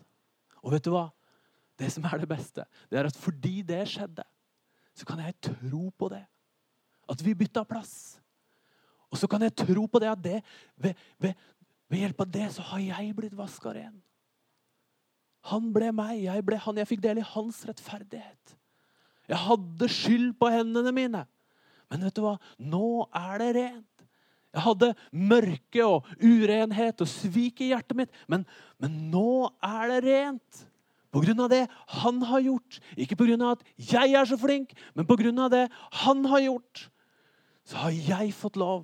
Og 0.63 0.71
vet 0.73 0.85
du 0.85 0.93
hva? 0.93 1.09
Det 1.75 1.89
som 1.91 2.05
er 2.07 2.21
det 2.21 2.29
beste, 2.31 2.63
det 2.87 3.01
er 3.01 3.09
at 3.09 3.17
fordi 3.19 3.59
det 3.67 3.81
skjedde, 3.91 4.23
så 4.95 5.07
kan 5.07 5.19
jeg 5.19 5.35
tro 5.43 5.89
på 5.91 6.07
det. 6.13 6.23
At 7.11 7.19
vi 7.21 7.35
bytta 7.35 7.65
plass. 7.67 8.15
Og 9.11 9.19
så 9.19 9.27
kan 9.27 9.43
jeg 9.43 9.53
tro 9.59 9.83
på 9.91 9.99
det 9.99 10.07
at 10.09 10.21
det, 10.23 10.37
ved, 10.79 10.95
ved, 11.19 11.35
ved 11.91 12.05
hjelp 12.05 12.23
av 12.23 12.31
det 12.31 12.47
så 12.55 12.63
har 12.71 12.85
jeg 12.85 13.11
blitt 13.17 13.35
vaska 13.35 13.75
ren. 13.75 13.97
Han 15.51 15.71
ble 15.73 15.91
meg, 15.93 16.19
jeg 16.25 16.45
ble 16.45 16.59
han. 16.61 16.79
Jeg 16.81 16.89
fikk 16.89 17.03
del 17.03 17.21
i 17.21 17.29
hans 17.35 17.61
rettferdighet. 17.69 18.55
Jeg 19.29 19.41
hadde 19.41 19.89
skyld 19.89 20.31
på 20.39 20.49
hendene 20.53 20.93
mine. 20.95 21.25
Men 21.91 22.05
vet 22.05 22.15
du 22.17 22.23
hva? 22.25 22.37
Nå 22.61 23.05
er 23.13 23.41
det 23.41 23.49
rent. 23.59 24.05
Jeg 24.55 24.63
hadde 24.63 24.93
mørke 25.11 25.83
og 25.83 26.07
urenhet 26.23 27.03
og 27.03 27.11
svik 27.11 27.59
i 27.61 27.73
hjertet 27.73 27.97
mitt. 27.99 28.15
Men, 28.31 28.45
men 28.81 28.95
nå 29.11 29.51
er 29.65 29.91
det 29.91 29.99
rent. 30.07 30.65
På 31.13 31.21
grunn 31.23 31.45
av 31.45 31.51
det 31.51 31.61
han 32.01 32.23
har 32.27 32.43
gjort. 32.43 32.79
Ikke 32.99 33.17
på 33.19 33.27
grunn 33.27 33.43
av 33.45 33.55
at 33.55 33.65
jeg 33.91 34.15
er 34.15 34.27
så 34.27 34.39
flink, 34.39 34.73
men 34.95 35.07
på 35.07 35.17
grunn 35.19 35.39
av 35.45 35.51
det 35.53 35.65
han 36.01 36.25
har 36.31 36.43
gjort. 36.47 36.87
Så 37.65 37.79
har 37.83 37.95
jeg 37.95 38.33
fått 38.35 38.59
lov 38.59 38.83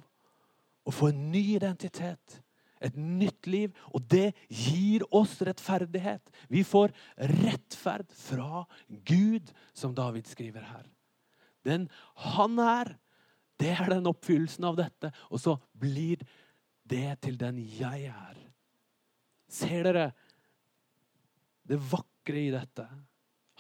å 0.88 0.94
få 0.94 1.12
en 1.12 1.26
ny 1.34 1.44
identitet 1.58 2.40
et 2.82 2.98
nytt 2.98 3.48
liv, 3.50 3.76
og 3.94 4.06
det 4.12 4.32
gir 4.50 5.06
oss 5.14 5.38
rettferdighet. 5.46 6.24
Vi 6.50 6.64
får 6.68 6.94
rettferd 7.32 8.10
fra 8.18 8.66
Gud, 9.08 9.52
som 9.74 9.96
David 9.98 10.30
skriver 10.30 10.66
her. 10.66 10.88
Den 11.66 11.88
han 12.34 12.58
er, 12.60 12.96
det 13.62 13.76
er 13.76 13.94
den 13.94 14.10
oppfyllelsen 14.10 14.66
av 14.66 14.80
dette. 14.80 15.12
Og 15.30 15.42
så 15.44 15.58
blir 15.78 16.24
det 16.90 17.22
til 17.26 17.38
den 17.40 17.62
jeg 17.62 18.10
er. 18.10 18.40
Ser 19.52 19.86
dere 19.86 20.10
det 21.68 21.78
vakre 21.92 22.42
i 22.42 22.52
dette? 22.54 22.88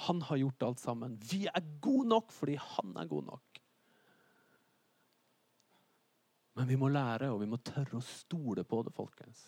Han 0.07 0.21
har 0.25 0.39
gjort 0.41 0.65
alt 0.65 0.81
sammen. 0.81 1.19
Vi 1.29 1.45
er 1.45 1.67
gode 1.83 2.09
nok 2.09 2.31
fordi 2.33 2.57
han 2.57 2.95
er 2.97 3.09
god 3.11 3.27
nok. 3.29 3.50
Men 6.57 6.67
vi 6.67 6.77
må 6.79 6.89
lære, 6.91 7.31
og 7.31 7.41
vi 7.41 7.49
må 7.49 7.59
tørre 7.63 7.99
å 7.99 8.05
stole 8.05 8.65
på 8.67 8.81
det, 8.83 8.93
folkens. 8.95 9.45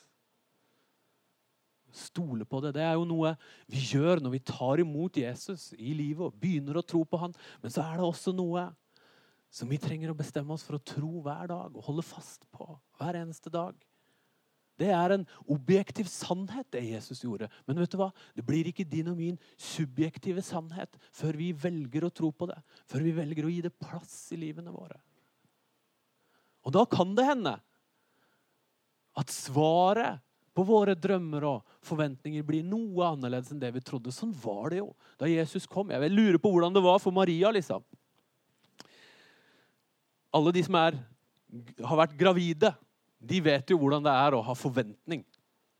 Stole 1.93 2.45
på 2.49 2.61
det. 2.63 2.73
Det 2.77 2.85
er 2.85 2.95
jo 2.97 3.05
noe 3.05 3.35
vi 3.69 3.83
gjør 3.91 4.23
når 4.23 4.37
vi 4.37 4.45
tar 4.47 4.81
imot 4.81 5.19
Jesus 5.19 5.71
i 5.77 5.93
livet 5.97 6.25
og 6.25 6.39
begynner 6.41 6.79
å 6.79 6.85
tro 6.85 7.03
på 7.05 7.19
han. 7.21 7.35
Men 7.61 7.73
så 7.73 7.83
er 7.85 7.99
det 7.99 8.07
også 8.07 8.33
noe 8.33 8.69
som 9.53 9.69
vi 9.69 9.77
trenger 9.77 10.09
å 10.09 10.17
bestemme 10.17 10.55
oss 10.55 10.63
for 10.65 10.79
å 10.79 10.85
tro 10.85 11.21
hver 11.21 11.51
dag 11.51 11.75
og 11.75 11.85
holde 11.85 12.05
fast 12.07 12.47
på 12.55 12.65
hver 12.97 13.19
eneste 13.19 13.53
dag. 13.53 13.77
Det 14.81 14.89
er 14.89 15.13
en 15.13 15.25
objektiv 15.53 16.07
sannhet, 16.09 16.65
det 16.73 16.81
Jesus 16.87 17.21
gjorde. 17.21 17.45
Men 17.67 17.77
vet 17.83 17.93
du 17.93 17.99
hva? 17.99 18.09
det 18.33 18.45
blir 18.47 18.65
ikke 18.65 18.87
din 18.89 19.11
og 19.11 19.19
min 19.19 19.37
subjektive 19.53 20.41
sannhet 20.41 20.97
før 21.13 21.37
vi 21.37 21.51
velger 21.53 22.07
å 22.07 22.13
tro 22.13 22.31
på 22.33 22.49
det. 22.49 22.57
Før 22.89 23.05
vi 23.05 23.13
velger 23.13 23.45
å 23.45 23.53
gi 23.53 23.61
det 23.67 23.75
plass 23.77 24.15
i 24.33 24.39
livene 24.41 24.73
våre. 24.73 24.97
Og 26.63 26.75
da 26.75 26.85
kan 26.89 27.15
det 27.17 27.27
hende 27.27 27.57
at 29.19 29.33
svaret 29.33 30.21
på 30.53 30.65
våre 30.65 30.93
drømmer 30.97 31.45
og 31.49 31.77
forventninger 31.85 32.45
blir 32.45 32.65
noe 32.65 33.07
annerledes 33.09 33.51
enn 33.53 33.61
det 33.61 33.71
vi 33.73 33.81
trodde. 33.85 34.13
Sånn 34.13 34.33
var 34.43 34.69
det 34.73 34.83
jo 34.83 34.91
da 35.19 35.29
Jesus 35.29 35.65
kom. 35.69 35.91
Jeg 35.93 36.01
vil 36.05 36.17
lure 36.17 36.41
på 36.41 36.51
hvordan 36.53 36.75
det 36.75 36.83
var 36.85 37.01
for 37.01 37.15
Maria. 37.15 37.51
liksom. 37.51 37.81
Alle 40.33 40.53
de 40.53 40.63
som 40.65 40.77
er, 40.77 40.97
har 41.81 41.99
vært 42.03 42.17
gravide, 42.17 42.73
de 43.23 43.41
vet 43.41 43.73
jo 43.73 43.79
hvordan 43.81 44.05
det 44.05 44.13
er 44.13 44.37
å 44.37 44.43
ha 44.45 44.55
forventning. 44.57 45.23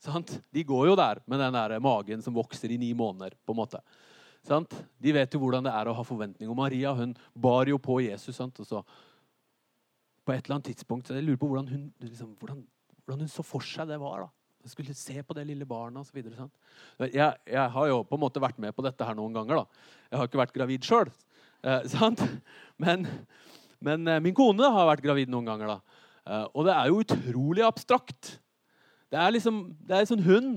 Sant? 0.04 0.34
De 0.52 0.66
går 0.68 0.90
jo 0.90 0.98
der 1.00 1.22
med 1.30 1.40
den 1.40 1.56
der 1.56 1.78
magen 1.84 2.22
som 2.26 2.36
vokser 2.36 2.74
i 2.74 2.78
ni 2.78 2.94
måneder. 2.98 3.38
på 3.46 3.54
en 3.54 3.62
måte. 3.62 3.80
Sant? 4.44 4.74
De 5.00 5.14
vet 5.16 5.34
jo 5.34 5.40
hvordan 5.40 5.64
det 5.64 5.72
er 5.72 5.88
å 5.88 5.96
ha 5.96 6.04
forventning. 6.04 6.50
Og 6.50 6.58
Maria 6.58 6.94
hun 6.98 7.16
bar 7.34 7.70
jo 7.70 7.78
på 7.80 8.02
Jesus. 8.04 8.36
Sant? 8.36 8.60
Og 8.60 8.68
så 8.68 8.84
på 10.24 10.34
et 10.34 10.46
eller 10.46 10.58
annet 10.58 10.70
tidspunkt 10.72 11.08
så 11.08 11.18
Jeg 11.18 11.26
lurer 11.28 11.40
på 11.42 11.50
hvordan 11.52 11.68
hun, 11.68 11.84
liksom, 12.04 12.34
hvordan, 12.40 12.64
hvordan 13.04 13.26
hun 13.26 13.32
så 13.32 13.44
for 13.46 13.66
seg 13.68 13.90
det 13.92 14.00
var. 14.02 14.26
da. 14.26 14.30
Hun 14.64 14.72
skulle 14.72 14.96
se 14.96 15.24
på 15.24 15.36
det 15.36 15.46
lille 15.48 15.68
barnet 15.68 16.00
osv. 16.00 16.22
Jeg, 17.12 17.34
jeg 17.52 17.70
har 17.76 17.88
jo 17.90 18.04
på 18.08 18.16
en 18.16 18.24
måte 18.24 18.44
vært 18.44 18.62
med 18.64 18.72
på 18.76 18.86
dette 18.86 19.04
her 19.04 19.18
noen 19.18 19.36
ganger. 19.36 19.60
da. 19.64 19.90
Jeg 20.12 20.20
har 20.20 20.30
ikke 20.30 20.44
vært 20.44 20.56
gravid 20.56 20.88
sjøl. 20.88 21.12
Eh, 21.64 21.98
men, 22.84 23.08
men, 23.84 24.08
eh, 24.08 24.22
min 24.24 24.36
kone 24.36 24.72
har 24.72 24.88
vært 24.88 25.04
gravid 25.04 25.32
noen 25.34 25.52
ganger. 25.52 25.76
da. 25.76 26.00
Eh, 26.24 26.46
og 26.54 26.70
det 26.70 26.78
er 26.78 26.92
jo 26.92 27.02
utrolig 27.04 27.66
abstrakt. 27.68 28.38
Det 29.12 29.20
er 29.20 29.36
liksom, 29.36 29.66
det 29.84 29.98
er 29.98 30.06
en 30.06 30.14
sånn 30.14 30.26
hund. 30.26 30.54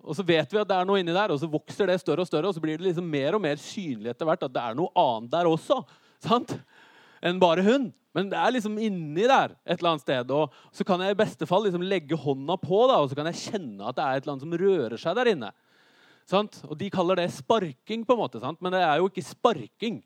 Og 0.00 0.16
så 0.16 0.24
vet 0.26 0.50
vi 0.50 0.58
at 0.58 0.68
det 0.68 0.76
er 0.76 0.88
noe 0.88 0.98
inni 1.00 1.14
der, 1.14 1.30
og 1.30 1.38
så 1.38 1.48
vokser 1.50 1.90
det 1.90 2.00
større 2.00 2.24
og 2.24 2.28
større, 2.28 2.48
og 2.48 2.56
så 2.56 2.62
blir 2.62 2.80
det 2.80 2.86
liksom 2.88 3.06
mer 3.06 3.36
og 3.36 3.42
mer 3.44 3.60
synlig 3.60 4.10
etter 4.10 4.26
hvert 4.26 4.46
at 4.46 4.54
det 4.54 4.62
er 4.64 4.78
noe 4.78 4.90
annet 4.98 5.32
der 5.32 5.48
også. 5.50 5.82
sant? 6.24 6.56
Enn 7.22 7.40
bare 7.42 7.64
hund. 7.66 7.90
Men 8.16 8.30
det 8.32 8.38
er 8.40 8.54
liksom 8.56 8.78
inni 8.82 9.26
der 9.28 9.52
et 9.62 9.78
eller 9.78 9.92
annet 9.92 10.04
sted. 10.04 10.30
Og 10.34 10.54
så 10.74 10.86
kan 10.86 11.02
jeg 11.02 11.14
i 11.14 11.20
beste 11.20 11.46
fall 11.46 11.62
liksom 11.66 11.84
legge 11.86 12.18
hånda 12.18 12.56
på, 12.58 12.84
da, 12.90 12.98
og 12.98 13.10
så 13.10 13.18
kan 13.18 13.28
jeg 13.30 13.42
kjenne 13.44 13.86
at 13.86 13.98
det 13.98 14.06
er 14.06 14.16
et 14.16 14.24
eller 14.24 14.34
annet 14.34 14.46
som 14.46 14.56
rører 14.64 15.02
seg 15.02 15.18
der 15.18 15.30
inne. 15.34 15.52
Sant? 16.30 16.60
Og 16.66 16.78
De 16.78 16.90
kaller 16.92 17.22
det 17.22 17.30
sparking, 17.34 18.04
på 18.06 18.16
en 18.16 18.22
måte, 18.22 18.42
sant? 18.42 18.60
men 18.62 18.74
det 18.74 18.82
er 18.86 18.98
jo 18.98 19.10
ikke 19.10 19.26
sparking. 19.26 20.00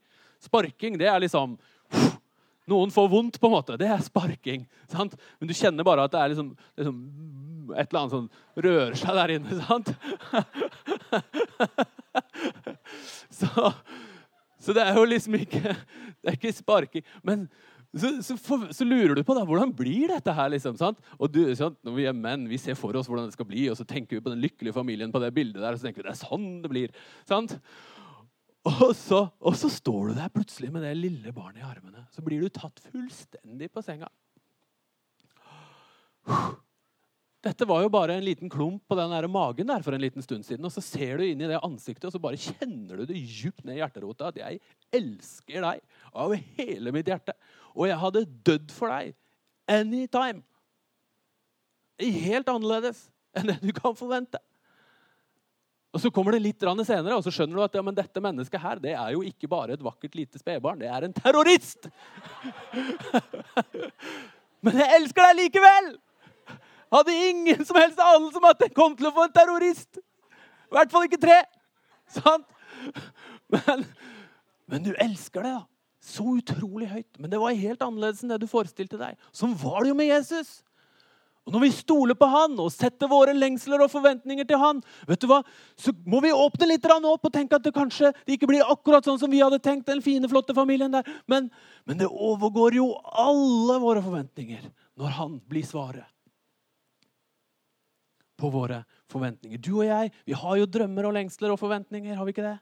Sparking 0.45 0.99
det 1.01 1.09
er 1.09 1.23
liksom 1.25 1.57
Noen 2.69 2.89
får 2.89 3.11
vondt, 3.13 3.37
på 3.37 3.49
en 3.51 3.53
måte. 3.53 3.75
Det 3.77 3.85
er 3.93 4.01
sparking. 4.01 4.63
Sant? 4.89 5.19
Men 5.37 5.51
du 5.51 5.53
kjenner 5.57 5.85
bare 5.85 6.07
at 6.07 6.15
det 6.15 6.21
er 6.23 6.31
liksom, 6.33 6.47
liksom 6.81 7.75
et 7.75 7.91
eller 7.91 7.99
annet 8.01 8.15
som 8.15 8.65
rører 8.65 8.97
seg 8.97 9.19
der 9.19 9.33
inne. 9.35 9.59
sant? 9.69 9.91
så, 13.41 13.75
så 14.65 14.75
det 14.77 14.85
er 14.85 14.97
jo 14.97 15.05
liksom 15.09 15.37
ikke 15.39 15.63
Det 16.25 16.31
er 16.31 16.37
ikke 16.39 16.57
sparking. 16.57 17.05
Men 17.27 17.49
så, 17.95 18.11
så, 18.27 18.35
for, 18.41 18.65
så, 18.75 18.87
lurer 18.89 19.15
du 19.15 19.23
på 19.27 19.37
da, 19.37 19.45
hvordan 19.47 19.71
blir 19.77 20.11
dette 20.11 20.33
her. 20.35 20.49
liksom, 20.51 20.79
sant? 20.81 20.99
Og 21.15 21.31
du, 21.31 21.43
sant? 21.55 21.77
Når 21.87 21.99
vi 21.99 22.07
er 22.11 22.17
menn, 22.17 22.49
vi 22.51 22.59
ser 22.59 22.79
for 22.79 22.97
oss 22.99 23.07
hvordan 23.11 23.29
det 23.29 23.37
skal 23.37 23.47
bli, 23.47 23.69
og 23.71 23.79
så 23.79 23.87
tenker 23.87 24.17
vi 24.17 24.25
på 24.25 24.33
den 24.33 24.43
lykkelige 24.43 24.75
familien 24.75 25.13
på 25.15 25.23
det 25.23 25.31
bildet 25.37 25.61
der, 25.61 25.77
og 25.77 25.79
så 25.79 25.87
tenker 25.87 26.03
vi 26.03 26.09
det 26.09 26.15
er 26.17 26.23
sånn 26.25 26.49
det 26.65 26.73
blir. 26.73 26.97
sant? 27.29 27.55
Og 28.65 28.95
så, 28.97 29.21
og 29.45 29.57
så 29.61 29.69
står 29.69 30.11
du 30.11 30.19
der 30.19 30.33
plutselig 30.33 30.73
med 30.73 30.87
det 30.87 30.95
lille 30.97 31.35
barnet 31.37 31.61
i 31.61 31.69
armene. 31.69 32.07
Så 32.15 32.25
blir 32.25 32.41
du 32.41 32.49
tatt 32.49 32.81
fullstendig 32.89 33.69
på 33.71 33.85
senga. 33.85 34.09
Dette 37.45 37.67
var 37.69 37.83
jo 37.85 37.91
bare 37.93 38.15
en 38.17 38.25
liten 38.25 38.49
klump 38.49 38.87
på 38.89 38.97
den 38.97 39.11
der 39.13 39.27
magen 39.29 39.69
der 39.69 39.83
for 39.85 39.93
en 39.93 40.01
liten 40.01 40.25
stund 40.25 40.47
siden. 40.47 40.65
Og 40.65 40.73
så 40.73 40.81
ser 40.85 41.21
du 41.21 41.27
inn 41.27 41.43
i 41.45 41.51
det 41.51 41.61
ansiktet, 41.61 42.07
og 42.09 42.15
så 42.15 42.21
bare 42.23 42.41
kjenner 42.41 43.03
du 43.03 43.11
det 43.11 43.21
djupt 43.21 43.67
ned 43.67 43.77
i 43.77 43.83
hjerterota 43.83 44.31
at 44.31 44.39
jeg 44.41 44.63
elsker 44.97 45.67
deg 45.67 45.83
av 46.25 46.33
hele 46.57 46.95
mitt 46.95 47.11
hjerte. 47.11 47.35
Og 47.75 47.91
jeg 47.91 48.01
hadde 48.01 48.25
dødd 48.49 48.73
for 48.73 48.95
deg 48.95 49.13
anytime. 49.69 50.41
Helt 52.01 52.49
annerledes 52.49 53.05
enn 53.37 53.51
det 53.53 53.59
du 53.61 53.75
kan 53.77 53.97
forvente. 53.99 54.41
Og 55.95 56.01
Så 56.01 56.11
kommer 56.11 56.35
det 56.35 56.43
litt 56.43 56.65
senere, 56.65 57.15
og 57.15 57.23
så 57.23 57.31
skjønner 57.31 57.55
du 57.55 57.63
at 57.63 57.77
ja, 57.77 57.83
dette 57.95 58.21
mennesket 58.25 58.61
her, 58.61 58.81
det 58.83 58.97
er 58.99 59.13
jo 59.15 59.23
ikke 59.23 59.47
bare 59.47 59.77
et 59.77 59.85
vakkert 59.85 60.17
lite 60.19 60.41
spedbarn. 60.41 60.81
Det 60.81 60.89
er 60.91 61.05
en 61.07 61.15
terrorist! 61.15 61.87
men 64.65 64.81
jeg 64.81 64.97
elsker 64.97 65.29
deg 65.29 65.39
likevel! 65.45 65.95
Hadde 66.95 67.15
ingen 67.31 67.65
som 67.67 67.79
helst 67.81 67.99
anelse 67.99 68.39
om 68.39 68.49
at 68.49 68.61
jeg 68.63 68.75
kom 68.77 68.95
til 68.99 69.11
å 69.11 69.15
få 69.15 69.27
en 69.27 69.35
terrorist. 69.35 69.99
I 69.99 70.77
hvert 70.77 70.93
fall 70.95 71.09
ikke 71.09 71.23
tre. 71.23 71.43
Sant? 72.21 72.47
Men, 73.55 73.83
men 74.71 74.85
du 74.87 74.95
elsker 74.99 75.45
det, 75.45 75.55
da. 75.57 75.65
Så 76.05 76.25
utrolig 76.39 76.89
høyt. 76.91 77.19
Men 77.21 77.33
det 77.33 77.41
var 77.41 77.57
helt 77.57 77.83
annerledes 77.85 78.23
enn 78.25 78.33
det 78.33 78.41
du 78.43 78.47
forestilte 78.51 78.99
deg. 79.01 79.19
Sånn 79.37 79.53
var 79.61 79.83
det 79.83 79.93
jo 79.93 79.99
med 79.99 80.09
Jesus. 80.11 80.59
Og 81.45 81.53
Når 81.53 81.65
vi 81.67 81.71
stoler 81.77 82.17
på 82.17 82.29
han 82.33 82.57
og 82.61 82.73
setter 82.73 83.11
våre 83.11 83.35
lengsler 83.37 83.83
og 83.85 83.93
forventninger 83.93 84.47
til 84.49 84.61
han, 84.61 84.81
vet 85.09 85.21
du 85.21 85.29
hva, 85.29 85.43
så 85.77 85.93
må 86.09 86.23
vi 86.25 86.33
åpne 86.33 86.71
litt 86.71 86.89
opp 86.89 87.29
og 87.29 87.35
tenke 87.35 87.59
at 87.59 87.67
det 87.67 87.75
kanskje 87.77 88.15
det 88.25 88.39
ikke 88.39 88.49
blir 88.49 88.65
akkurat 88.65 89.05
sånn 89.05 89.21
som 89.21 89.33
vi 89.33 89.43
hadde 89.45 89.61
tenkt. 89.61 89.87
den 89.87 90.03
fine, 90.03 90.29
flotte 90.29 90.57
familien 90.57 90.93
der. 90.93 91.05
Men, 91.29 91.51
men 91.85 92.01
det 92.01 92.09
overgår 92.09 92.81
jo 92.81 92.95
alle 93.05 93.79
våre 93.83 94.03
forventninger 94.03 94.65
når 94.97 95.17
han 95.21 95.41
blir 95.49 95.69
svaret 95.69 96.14
på 98.37 98.51
våre 98.51 98.83
forventninger. 99.11 99.59
Du 99.59 99.77
og 99.79 99.87
jeg 99.87 100.13
vi 100.27 100.37
har 100.39 100.57
jo 100.59 100.71
drømmer 100.71 101.09
og 101.09 101.15
lengsler 101.17 101.55
og 101.55 101.61
forventninger. 101.61 102.17
har 102.17 102.25
Vi 102.25 102.35
ikke 102.35 102.47
det? 102.47 102.59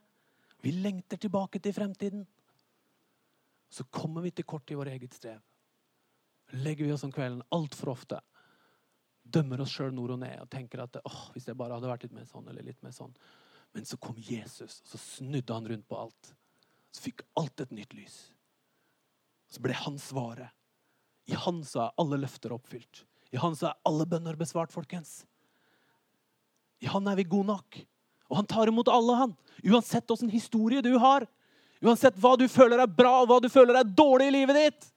Vi 0.63 0.71
lengter 0.71 1.17
tilbake 1.17 1.59
til 1.59 1.73
fremtiden. 1.73 2.27
Så 3.69 3.83
kommer 3.89 4.21
vi 4.21 4.31
til 4.31 4.45
kort 4.45 4.69
i 4.71 4.77
vår 4.77 4.93
eget 4.93 5.13
strev. 5.13 5.41
Legger 6.53 6.85
vi 6.85 6.93
oss 6.93 7.03
om 7.03 7.11
kvelden 7.11 7.41
altfor 7.51 7.95
ofte. 7.95 8.19
Dømmer 9.23 9.63
oss 9.63 9.73
sjøl 9.73 9.93
nord 9.95 10.13
og 10.15 10.21
ned 10.21 10.43
og 10.43 10.49
tenker 10.51 10.83
at 10.83 10.99
åh, 11.01 11.23
hvis 11.33 11.47
jeg 11.49 11.57
bare 11.57 11.73
hadde 11.73 11.89
vært 11.89 12.05
litt 12.05 12.15
mer 12.15 12.27
sånn 12.29 12.47
eller 12.51 12.65
litt 12.65 12.81
mer 12.85 12.93
sånn. 12.93 13.15
Men 13.73 13.87
så 13.89 13.97
kom 13.97 14.19
Jesus, 14.21 14.81
og 14.83 14.91
så 14.91 14.99
snudde 15.01 15.55
han 15.55 15.67
rundt 15.67 15.87
på 15.89 15.97
alt. 15.97 16.33
Så 16.93 17.07
fikk 17.07 17.23
alt 17.39 17.63
et 17.63 17.73
nytt 17.73 17.95
lys. 17.97 18.17
Så 19.49 19.63
ble 19.63 19.73
han 19.73 19.97
svaret. 20.01 20.53
I 21.25 21.37
han 21.39 21.63
så 21.65 21.87
er 21.87 22.01
alle 22.01 22.19
løfter 22.21 22.53
oppfylt. 22.53 23.05
I 23.33 23.39
han 23.41 23.55
så 23.57 23.71
er 23.71 23.79
alle 23.89 24.05
bønner 24.09 24.37
besvart, 24.37 24.73
folkens. 24.75 25.23
I 26.83 26.89
han 26.91 27.07
er 27.07 27.19
vi 27.19 27.27
gode 27.27 27.47
nok. 27.53 27.79
Og 28.31 28.39
han 28.39 28.49
tar 28.49 28.69
imot 28.71 28.89
alle, 28.91 29.15
han. 29.15 29.35
Uansett 29.63 30.11
åssen 30.11 30.31
historie 30.31 30.83
du 30.83 30.91
har. 30.99 31.25
Uansett 31.83 32.17
hva 32.19 32.33
du 32.39 32.47
føler 32.51 32.81
er 32.81 32.91
bra, 32.91 33.21
og 33.21 33.29
hva 33.29 33.39
du 33.43 33.49
føler 33.51 33.77
er 33.79 33.87
dårlig 33.87 34.29
i 34.31 34.35
livet 34.37 34.59
ditt. 34.59 34.89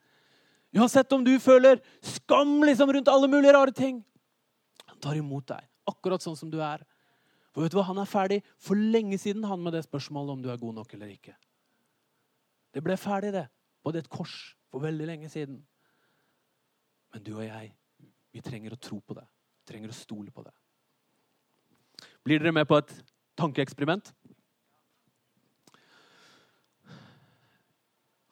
Uansett 0.76 1.12
om 1.14 1.24
du 1.24 1.34
føler 1.42 1.80
skam 2.04 2.58
liksom, 2.66 2.90
rundt 2.92 3.10
alle 3.10 3.30
mulige 3.30 3.54
rare 3.54 3.74
ting. 3.74 4.02
Han 4.86 5.00
tar 5.02 5.18
imot 5.18 5.46
deg 5.50 5.66
akkurat 5.86 6.22
sånn 6.24 6.38
som 6.38 6.50
du 6.50 6.58
er. 6.64 6.82
For 7.54 7.64
vet 7.64 7.72
du 7.72 7.78
hva? 7.78 7.86
Han 7.88 8.02
er 8.02 8.10
ferdig 8.10 8.42
for 8.60 8.76
lenge 8.76 9.18
siden 9.20 9.46
han 9.48 9.62
med 9.62 9.76
det 9.76 9.86
spørsmålet 9.86 10.34
om 10.34 10.42
du 10.44 10.50
er 10.52 10.60
god 10.60 10.76
nok 10.80 10.92
eller 10.98 11.12
ikke. 11.14 11.36
Det 12.74 12.82
ble 12.84 12.98
ferdig, 13.00 13.32
det, 13.32 13.46
på 13.80 13.94
et 13.96 14.10
kors 14.12 14.34
for 14.68 14.84
veldig 14.84 15.06
lenge 15.08 15.30
siden. 15.32 15.62
Men 17.14 17.24
du 17.24 17.32
og 17.38 17.46
jeg, 17.46 17.70
vi 18.34 18.42
trenger 18.44 18.74
å 18.74 18.80
tro 18.82 18.98
på 19.00 19.16
det. 19.16 19.24
Vi 19.62 19.72
trenger 19.72 19.94
å 19.94 19.96
stole 19.96 20.34
på 20.34 20.44
det. 20.44 20.52
Blir 22.26 22.42
dere 22.42 22.50
med 22.50 22.66
på 22.66 22.74
et 22.80 22.90
tankeeksperiment? 23.38 24.08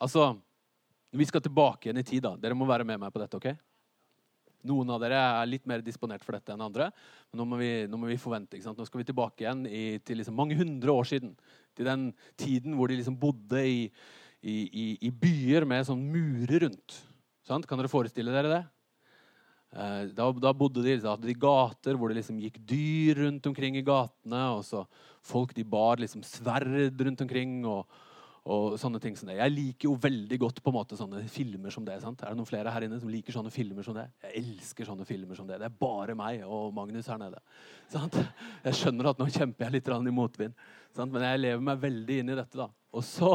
Altså 0.02 0.32
Vi 1.14 1.26
skal 1.28 1.44
tilbake 1.44 1.86
igjen 1.86 2.00
i 2.00 2.02
tid. 2.02 2.24
da. 2.24 2.34
Dere 2.34 2.58
må 2.58 2.66
være 2.66 2.82
med 2.84 2.98
meg 2.98 3.12
på 3.14 3.22
dette. 3.22 3.38
ok? 3.38 3.54
Noen 4.66 4.90
av 4.90 4.98
dere 4.98 5.14
er 5.14 5.46
litt 5.46 5.66
mer 5.70 5.78
disponert 5.78 6.24
for 6.24 6.34
dette 6.34 6.50
enn 6.50 6.64
andre. 6.66 6.90
Men 7.30 7.38
nå 7.38 7.46
må 7.46 7.60
vi, 7.60 7.86
nå 7.86 7.96
må 7.96 8.10
vi 8.10 8.18
forvente. 8.18 8.56
ikke 8.56 8.64
sant? 8.66 8.78
Nå 8.78 8.84
skal 8.84 8.98
vi 8.98 9.06
tilbake 9.12 9.44
igjen 9.44 9.62
i, 9.70 10.00
til 10.02 10.18
liksom 10.18 10.34
mange 10.34 10.58
hundre 10.58 10.90
år 10.90 11.04
siden. 11.04 11.36
Til 11.76 11.86
den 11.86 12.12
tiden 12.36 12.74
hvor 12.74 12.90
de 12.90 12.98
liksom 12.98 13.14
bodde 13.14 13.62
i, 13.62 13.92
i, 14.42 14.98
i 15.06 15.10
byer 15.10 15.64
med 15.70 15.86
sånn 15.86 16.02
murer 16.02 16.66
rundt. 16.66 16.98
Sant? 17.46 17.68
Kan 17.70 17.78
dere 17.78 17.92
forestille 17.92 18.34
dere 18.34 18.50
det? 18.50 18.64
Eh, 19.74 20.00
da, 20.14 20.30
da, 20.38 20.54
bodde 20.54 20.84
de, 20.86 20.96
hadde 21.02 21.26
de 21.26 21.34
gater 21.34 21.98
hvor 21.98 22.10
det 22.10 22.20
liksom 22.20 22.38
gikk 22.38 22.60
dyr 22.62 23.24
rundt 23.24 23.46
omkring 23.50 23.78
i 23.80 23.84
gatene. 23.86 24.46
og 24.54 24.62
så 24.66 24.84
Folk 25.24 25.54
de 25.56 25.64
bar 25.64 25.98
liksom 26.02 26.22
sverd 26.26 27.00
rundt 27.00 27.24
omkring. 27.24 27.62
og, 27.66 28.02
og 28.44 28.74
sånne 28.76 29.00
ting 29.00 29.14
som 29.16 29.30
det. 29.30 29.38
Jeg 29.38 29.52
liker 29.54 29.88
jo 29.88 29.94
veldig 29.96 30.36
godt 30.42 30.58
på 30.60 30.68
en 30.68 30.76
måte 30.76 30.98
sånne 30.98 31.22
filmer 31.32 31.72
som 31.72 31.84
det. 31.86 31.96
sant? 32.02 32.20
Er 32.20 32.34
det 32.34 32.36
noen 32.36 32.48
flere 32.48 32.72
her 32.74 32.84
inne 32.84 32.98
som 33.00 33.08
liker 33.08 33.32
sånne 33.32 33.52
filmer 33.52 33.86
som 33.86 33.96
det? 33.96 34.04
Jeg 34.26 34.42
elsker 34.42 34.90
sånne 34.90 35.06
filmer 35.08 35.38
som 35.38 35.48
det. 35.48 35.56
Det 35.62 35.70
er 35.70 35.78
bare 35.80 36.16
meg 36.18 36.44
og 36.44 36.74
Magnus 36.76 37.08
her 37.08 37.20
nede. 37.22 37.40
Sant? 37.88 38.18
Jeg 38.66 38.76
skjønner 38.76 39.10
at 39.10 39.22
nå 39.22 39.30
kjemper 39.32 39.64
jeg 39.64 39.78
litt 39.78 39.88
i 39.88 40.12
motvind, 40.12 40.52
sant? 40.92 41.12
men 41.12 41.24
jeg 41.24 41.40
lever 41.40 41.64
meg 41.64 41.80
veldig 41.80 42.18
inn 42.20 42.34
i 42.34 42.36
dette. 42.36 42.58
da. 42.60 42.68
Og 42.92 43.06
så, 43.08 43.32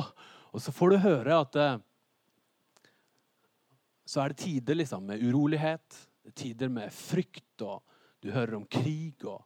og 0.54 0.62
så 0.62 0.75
får 0.78 0.93
du 0.93 1.02
høre 1.08 1.41
at 1.41 1.58
eh, 1.58 1.82
så 4.06 4.21
er 4.21 4.30
det 4.30 4.41
tider 4.45 4.78
liksom, 4.78 5.10
med 5.10 5.25
urolighet 5.25 6.06
tider 6.36 6.72
med 6.74 6.94
frykt, 6.94 7.62
og 7.62 7.84
du 8.24 8.32
hører 8.36 8.58
om 8.58 8.65
krig, 8.68 9.24
og, 9.26 9.44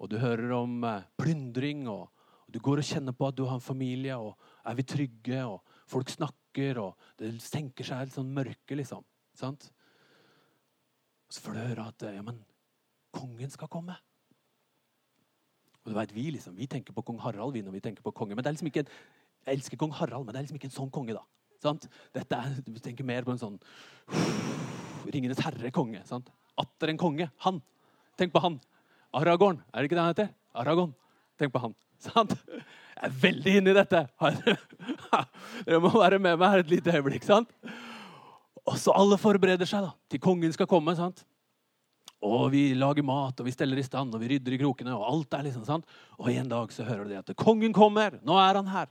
og 0.00 0.10
du 0.10 0.18
hører 0.18 0.54
om 0.58 0.84
eh, 0.84 1.06
plyndring. 1.20 1.86
Og, 1.88 2.08
og, 2.08 2.52
du 2.52 2.58
går 2.62 2.82
og 2.82 2.88
kjenner 2.88 3.14
på 3.16 3.28
at 3.28 3.38
du 3.38 3.44
har 3.46 3.58
en 3.58 3.64
familie, 3.64 4.16
og 4.16 4.34
er 4.66 4.78
vi 4.78 4.86
trygge? 4.86 5.42
Og 5.46 5.76
folk 5.90 6.10
snakker, 6.10 6.80
og 6.82 7.10
det 7.18 7.34
senker 7.44 7.86
seg 7.86 8.06
et 8.06 8.16
sånn 8.16 8.32
mørke, 8.34 8.78
liksom. 8.78 9.04
Sant? 9.38 9.70
Så 11.30 11.42
får 11.44 11.54
du 11.54 11.62
høre 11.62 11.90
at 11.92 12.06
eh, 12.08 12.16
ja, 12.18 12.24
men, 12.26 12.42
kongen 13.14 13.50
skal 13.50 13.70
komme. 13.70 13.96
Og 15.80 15.92
du 15.92 15.96
vet, 15.96 16.14
Vi 16.14 16.30
liksom, 16.30 16.56
vi 16.56 16.66
tenker 16.66 16.92
på 16.92 17.02
kong 17.02 17.18
Harald 17.22 17.54
vi 17.54 17.62
når 17.64 17.78
vi 17.78 17.80
tenker 17.80 18.02
på 18.02 18.12
konge. 18.12 18.34
men 18.34 18.44
det 18.44 18.50
er 18.50 18.52
liksom 18.52 18.66
ikke, 18.66 18.80
en, 18.80 18.88
Jeg 19.46 19.54
elsker 19.54 19.76
kong 19.76 19.92
Harald, 19.92 20.26
men 20.26 20.34
det 20.34 20.38
er 20.38 20.42
liksom 20.42 20.58
ikke 20.60 20.68
en 20.68 20.76
sånn 20.76 20.90
konge. 20.90 21.14
da. 21.14 21.24
Sant? 21.62 21.88
Dette 22.14 22.36
er, 22.36 22.60
Du 22.66 22.78
tenker 22.80 23.04
mer 23.04 23.24
på 23.24 23.32
en 23.32 23.40
sånn 23.40 23.60
'Ringenes 25.06 25.40
herre'-konge. 25.44 26.04
sant? 26.06 26.30
Atter 26.58 26.92
en 26.92 26.98
konge. 26.98 27.30
Han. 27.46 27.62
Tenk 28.18 28.32
på 28.32 28.42
han. 28.44 28.60
Aragorn. 29.16 29.62
Er 29.72 29.80
det 29.80 29.90
ikke 29.90 29.96
det 29.96 30.04
han 30.04 30.14
heter? 30.14 30.34
Aragon. 30.54 30.94
Tenk 31.38 31.52
på 31.52 31.62
han. 31.62 31.74
Sant? 32.06 32.34
Jeg 32.36 33.08
er 33.08 33.16
veldig 33.22 33.56
inne 33.60 33.72
i 33.72 33.76
dette. 33.76 34.02
Dere 35.66 35.80
må 35.80 35.92
være 35.94 36.18
med 36.20 36.36
meg 36.36 36.52
her 36.52 36.62
et 36.64 36.72
lite 36.72 36.92
øyeblikk. 36.92 37.24
sant? 37.24 37.48
Og 38.68 38.76
så 38.78 38.92
alle 38.92 39.16
forbereder 39.18 39.68
seg 39.68 39.86
da, 39.86 39.94
til 40.12 40.20
kongen 40.20 40.52
skal 40.52 40.68
komme. 40.68 40.92
sant? 40.96 41.24
Og 42.20 42.50
vi 42.52 42.74
lager 42.76 43.04
mat, 43.06 43.38
og 43.40 43.46
vi 43.48 43.54
steller 43.54 43.80
i 43.80 43.84
stand, 43.84 44.12
og 44.12 44.20
vi 44.20 44.34
rydder 44.34 44.52
i 44.52 44.60
krokene. 44.60 44.92
Og 44.92 45.06
alt 45.08 45.38
er 45.38 45.46
liksom 45.48 45.64
sant. 45.64 45.86
Og 46.20 46.28
en 46.32 46.50
dag 46.50 46.72
så 46.72 46.84
hører 46.84 47.06
du 47.06 47.14
det 47.14 47.22
at 47.22 47.36
kongen 47.40 47.72
kommer. 47.72 48.18
Nå 48.20 48.36
er 48.36 48.60
han 48.60 48.68
her. 48.68 48.90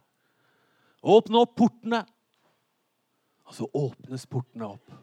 Åpne 1.06 1.44
opp 1.46 1.54
portene. 1.60 2.02
Og 3.46 3.56
så 3.58 3.70
åpnes 3.78 4.26
portene 4.30 4.74
opp. 4.74 4.98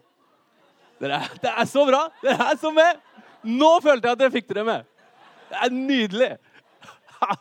Det 1.01 1.11
er, 1.13 1.29
det 1.43 1.53
er 1.53 1.67
så 1.69 1.85
bra! 1.89 2.03
Det 2.23 2.33
er 2.33 2.57
så 2.61 2.71
med! 2.75 3.01
Nå 3.47 3.81
følte 3.85 4.09
jeg 4.09 4.17
at 4.17 4.21
dere 4.23 4.35
fikk 4.35 4.49
dere 4.51 4.65
med. 4.67 4.81
Det 5.51 5.57
er 5.63 5.71
nydelig. 5.75 6.33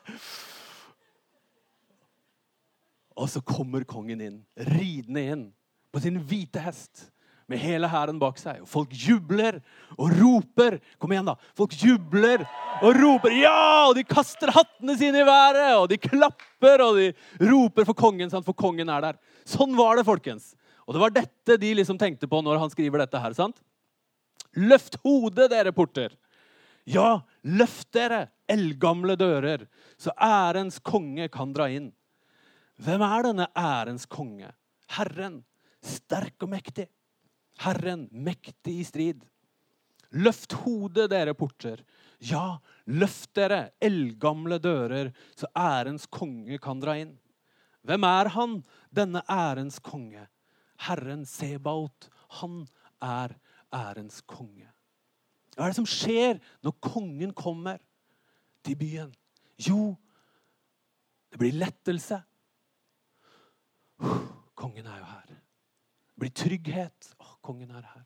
Og 3.15 3.29
så 3.31 3.39
kommer 3.47 3.87
kongen 3.87 4.21
inn, 4.21 4.39
ridende 4.75 5.23
inn 5.23 5.45
på 5.95 6.01
sin 6.03 6.19
hvite 6.27 6.59
hest 6.59 7.07
med 7.47 7.61
hele 7.61 7.87
hæren 7.89 8.19
bak 8.19 8.39
seg. 8.41 8.63
Og 8.63 8.69
folk 8.69 8.93
jubler 8.97 9.59
og 9.95 10.11
roper. 10.17 10.79
Kom 10.99 11.13
igjen, 11.13 11.29
da. 11.29 11.35
Folk 11.57 11.75
jubler 11.77 12.43
og 12.81 12.97
roper. 12.97 13.35
Ja! 13.37 13.85
Og 13.87 13.95
de 13.97 14.03
kaster 14.07 14.51
hattene 14.53 14.97
sine 14.99 15.21
i 15.21 15.27
været, 15.27 15.75
og 15.77 15.87
de 15.91 16.01
klapper 16.01 16.83
og 16.85 16.99
de 16.99 17.11
roper 17.45 17.87
for 17.87 17.97
kongen, 17.97 18.31
sant? 18.33 18.47
for 18.47 18.57
kongen 18.57 18.89
er 18.91 19.11
der. 19.11 19.19
Sånn 19.47 19.77
var 19.77 19.99
det, 19.99 20.07
folkens. 20.07 20.53
Og 20.85 20.93
det 20.93 21.01
var 21.01 21.15
dette 21.15 21.57
de 21.61 21.71
liksom 21.79 21.97
tenkte 22.01 22.29
på 22.29 22.41
når 22.45 22.59
han 22.61 22.71
skriver 22.73 23.01
dette 23.01 23.21
her. 23.21 23.33
sant? 23.33 23.57
Løft 24.55 24.99
hodet, 25.03 25.49
dere 25.51 25.73
porter. 25.75 26.13
Ja, 26.85 27.25
løft 27.41 27.89
dere, 27.97 28.27
eldgamle 28.47 29.15
dører, 29.17 29.65
så 29.97 30.13
ærens 30.21 30.77
konge 30.79 31.27
kan 31.33 31.53
dra 31.55 31.67
inn. 31.73 31.89
Hvem 32.77 33.01
er 33.01 33.25
denne 33.25 33.47
ærens 33.57 34.05
konge? 34.05 34.51
Herren, 34.93 35.39
sterk 35.81 36.45
og 36.45 36.51
mektig. 36.53 36.85
Herren, 37.63 38.05
mektig 38.11 38.79
i 38.83 38.85
strid. 38.85 39.23
Løft 40.15 40.53
hodet, 40.61 41.09
dere 41.11 41.33
porter. 41.33 41.81
Ja, 42.23 42.59
løft 42.85 43.33
dere, 43.35 43.71
eldgamle 43.83 44.59
dører, 44.61 45.11
så 45.35 45.49
ærens 45.57 46.05
konge 46.05 46.59
kan 46.61 46.79
dra 46.83 46.99
inn. 47.01 47.15
Hvem 47.85 48.05
er 48.07 48.31
han, 48.35 48.59
denne 48.93 49.23
ærens 49.29 49.81
konge? 49.83 50.27
Herren 50.87 51.25
Sebaot, 51.25 52.09
han 52.39 52.63
er 53.01 53.35
ærens 53.73 54.21
konge. 54.27 54.67
Hva 55.55 55.67
er 55.67 55.71
det 55.71 55.79
som 55.79 55.87
skjer 55.87 56.41
når 56.65 56.75
kongen 56.83 57.31
kommer 57.35 57.79
til 58.65 58.75
byen? 58.79 59.13
Jo, 59.61 59.95
det 61.31 61.39
blir 61.39 61.55
lettelse. 61.55 62.19
Kongen 64.55 64.87
er 64.87 64.99
jo 64.99 65.07
her. 65.07 65.31
Det 66.15 66.23
blir 66.23 66.35
trygghet. 66.35 67.13
Å, 67.19 67.37
kongen 67.43 67.71
er 67.71 67.87
her. 67.87 68.03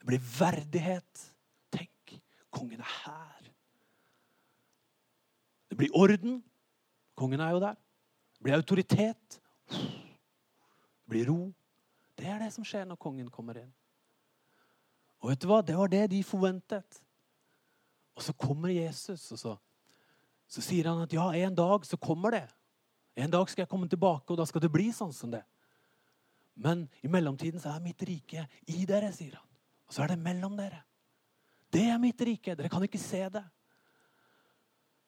Det 0.00 0.08
blir 0.08 0.20
verdighet. 0.38 1.24
Tenk, 1.72 2.18
kongen 2.52 2.80
er 2.80 2.92
her. 3.04 3.50
Det 5.68 5.78
blir 5.80 5.96
orden. 5.96 6.42
Kongen 7.16 7.40
er 7.40 7.56
jo 7.56 7.62
der. 7.64 7.80
Det 8.36 8.46
blir 8.46 8.58
autoritet. 8.58 9.40
Blir 11.14 11.30
ro. 11.30 11.38
Det 12.18 12.26
er 12.26 12.42
det 12.42 12.50
som 12.54 12.66
skjer 12.66 12.86
når 12.88 12.98
kongen 13.00 13.30
kommer 13.30 13.62
inn. 13.62 13.70
Og 15.22 15.30
vet 15.30 15.40
du 15.40 15.48
hva? 15.48 15.62
Det 15.64 15.76
var 15.78 15.90
det 15.92 16.04
de 16.12 16.20
forventet. 16.26 17.00
Og 18.14 18.22
så 18.22 18.34
kommer 18.38 18.70
Jesus, 18.70 19.24
og 19.34 19.40
så, 19.40 19.54
så 20.50 20.62
sier 20.62 20.90
han 20.90 21.02
at 21.02 21.14
ja, 21.14 21.24
en 21.46 21.56
dag 21.56 21.86
så 21.86 21.98
kommer 21.98 22.36
det. 22.36 22.44
En 23.18 23.30
dag 23.30 23.48
skal 23.50 23.64
jeg 23.64 23.70
komme 23.70 23.88
tilbake, 23.90 24.26
og 24.30 24.38
da 24.38 24.46
skal 24.46 24.62
det 24.62 24.72
bli 24.74 24.90
sånn 24.94 25.14
som 25.14 25.32
det. 25.32 25.42
Men 26.54 26.84
i 27.02 27.10
mellomtiden 27.10 27.62
så 27.62 27.72
er 27.72 27.82
mitt 27.82 28.02
rike 28.06 28.44
i 28.70 28.84
dere, 28.86 29.10
sier 29.14 29.38
han. 29.38 29.48
Og 29.88 29.96
så 29.96 30.04
er 30.04 30.14
det 30.14 30.22
mellom 30.22 30.54
dere. 30.58 30.84
Det 31.74 31.88
er 31.90 31.98
mitt 32.02 32.20
rike. 32.22 32.54
Dere 32.54 32.70
kan 32.70 32.84
ikke 32.86 33.02
se 33.02 33.24
det. 33.34 33.42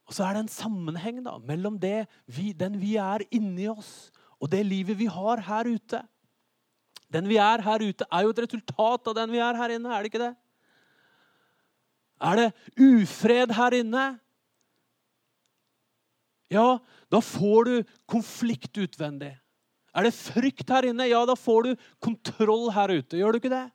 Og 0.07 0.15
så 0.15 0.27
er 0.27 0.37
det 0.37 0.45
en 0.45 0.55
sammenheng 0.55 1.21
da, 1.27 1.37
mellom 1.43 1.79
vi, 1.83 2.53
den 2.55 2.79
vi 2.79 2.95
er 3.03 3.25
inni 3.35 3.67
oss, 3.71 4.09
og 4.43 4.51
det 4.53 4.63
livet 4.67 4.99
vi 4.99 5.09
har 5.11 5.43
her 5.47 5.69
ute. 5.69 6.03
Den 7.13 7.29
vi 7.31 7.39
er 7.41 7.63
her 7.63 7.83
ute, 7.83 8.07
er 8.11 8.27
jo 8.27 8.35
et 8.35 8.43
resultat 8.45 9.09
av 9.09 9.17
den 9.17 9.33
vi 9.33 9.41
er 9.43 9.59
her 9.59 9.77
inne. 9.77 9.93
Er 9.95 10.03
det 10.03 10.11
ikke 10.11 10.25
det? 10.25 10.35
Er 12.27 12.41
det 12.41 12.49
ufred 12.81 13.53
her 13.57 13.77
inne? 13.77 14.05
Ja, 16.53 16.79
da 17.13 17.21
får 17.23 17.69
du 17.69 17.75
konflikt 18.09 18.79
utvendig. 18.79 19.33
Er 19.97 20.07
det 20.07 20.15
frykt 20.15 20.69
her 20.71 20.87
inne? 20.91 21.09
Ja, 21.09 21.25
da 21.29 21.37
får 21.39 21.63
du 21.63 21.89
kontroll 22.05 22.69
her 22.75 22.93
ute. 22.99 23.19
Gjør 23.19 23.35
du 23.35 23.41
ikke 23.41 23.55
det? 23.55 23.67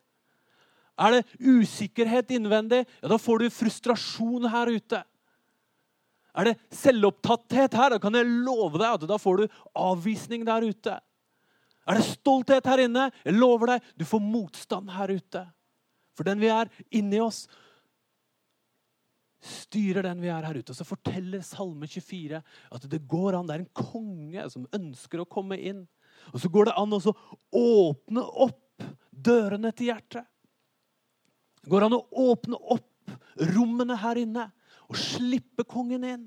Er 1.01 1.15
det 1.15 1.23
usikkerhet 1.39 2.33
innvendig? 2.35 2.83
Ja, 3.01 3.09
da 3.09 3.17
får 3.17 3.41
du 3.41 3.53
frustrasjon 3.53 4.45
her 4.51 4.69
ute. 4.69 5.01
Er 6.37 6.47
det 6.47 6.57
selvopptatthet 6.75 7.73
her? 7.75 7.95
Da 7.95 7.99
kan 8.01 8.15
jeg 8.15 8.29
love 8.45 8.79
deg 8.79 8.87
at 8.87 9.07
da 9.09 9.17
får 9.19 9.41
du 9.41 9.57
avvisning 9.75 10.45
der 10.47 10.63
ute. 10.63 10.99
Er 11.89 11.97
det 11.97 12.05
stolthet 12.07 12.67
her 12.69 12.83
inne? 12.85 13.09
Jeg 13.25 13.35
lover 13.35 13.73
deg, 13.73 13.89
du 13.97 14.05
får 14.07 14.21
motstand 14.23 14.91
her 14.93 15.11
ute. 15.11 15.43
For 16.15 16.27
den 16.27 16.41
vi 16.41 16.51
er 16.53 16.69
inni 16.93 17.19
oss, 17.23 17.45
styrer 19.41 20.05
den 20.05 20.21
vi 20.21 20.29
er 20.29 20.45
her 20.45 20.59
ute. 20.59 20.69
Og 20.71 20.77
så 20.77 20.85
forteller 20.85 21.41
Salme 21.45 21.89
24 21.89 22.41
at 22.77 22.87
det 22.91 23.01
går 23.09 23.39
an. 23.39 23.49
Det 23.49 23.57
er 23.57 23.63
en 23.65 23.89
konge 23.91 24.45
som 24.53 24.67
ønsker 24.77 25.23
å 25.23 25.29
komme 25.29 25.57
inn. 25.57 25.87
Og 26.31 26.43
så 26.43 26.51
går 26.53 26.69
det 26.69 26.77
an 26.77 26.93
å 26.93 27.01
åpne 27.57 28.25
opp 28.45 28.85
dørene 29.11 29.73
til 29.73 29.91
hjertet. 29.91 30.27
Det 31.61 31.69
går 31.69 31.87
an 31.87 31.97
å 31.97 32.05
åpne 32.29 32.57
opp 32.73 33.15
rommene 33.51 33.97
her 34.01 34.19
inne 34.21 34.47
og 34.91 34.99
slippe 34.99 35.63
kongen 35.67 36.03
inn. 36.03 36.23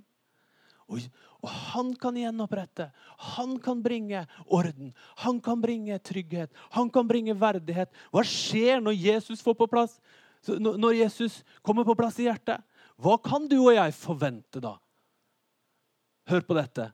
Og, 0.89 1.01
og, 1.41 1.49
han 1.73 1.93
kan 2.01 2.17
gjenopprette. 2.17 2.89
Han 3.37 3.57
kan 3.63 3.81
bringe 3.85 4.25
orden. 4.47 4.93
Han 5.25 5.41
kan 5.45 5.61
bringe 5.61 5.99
trygghet. 6.05 6.53
Han 6.77 6.91
kan 6.93 7.09
bringe 7.09 7.37
verdighet. 7.37 7.93
Hva 8.13 8.25
skjer 8.29 8.83
når 8.85 8.97
Jesus, 8.97 9.45
får 9.45 9.57
på 9.61 9.69
plass, 9.71 9.99
når 10.49 11.01
Jesus 11.01 11.43
kommer 11.65 11.87
på 11.89 11.97
plass 11.99 12.21
i 12.21 12.29
hjertet? 12.29 12.65
Hva 13.01 13.17
kan 13.21 13.49
du 13.51 13.59
og 13.63 13.75
jeg 13.75 13.97
forvente 13.97 14.61
da? 14.63 14.77
Hør 16.31 16.45
på 16.47 16.57
dette. 16.57 16.89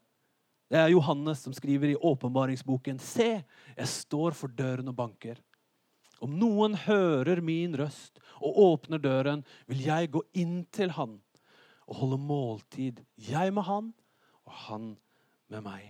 Det 0.70 0.78
er 0.78 0.92
Johannes 0.94 1.42
som 1.42 1.54
skriver 1.54 1.92
i 1.92 1.98
åpenbaringsboken. 1.98 2.98
Se, 3.02 3.42
jeg 3.74 3.90
står 3.90 4.38
for 4.38 4.50
døren 4.54 4.90
og 4.90 4.96
banker. 4.98 5.38
Om 6.22 6.34
noen 6.38 6.76
hører 6.78 7.40
min 7.42 7.74
røst 7.78 8.20
og 8.38 8.58
åpner 8.62 9.02
døren, 9.02 9.42
vil 9.66 9.82
jeg 9.86 10.12
gå 10.14 10.22
inn 10.38 10.62
til 10.74 10.94
han 10.94 11.18
og 11.90 11.96
holde 11.98 12.20
måltid. 12.22 13.00
Jeg 13.18 13.54
med 13.54 13.66
han, 13.66 13.90
og 14.46 14.58
han 14.66 14.92
med 15.50 15.64
meg. 15.66 15.88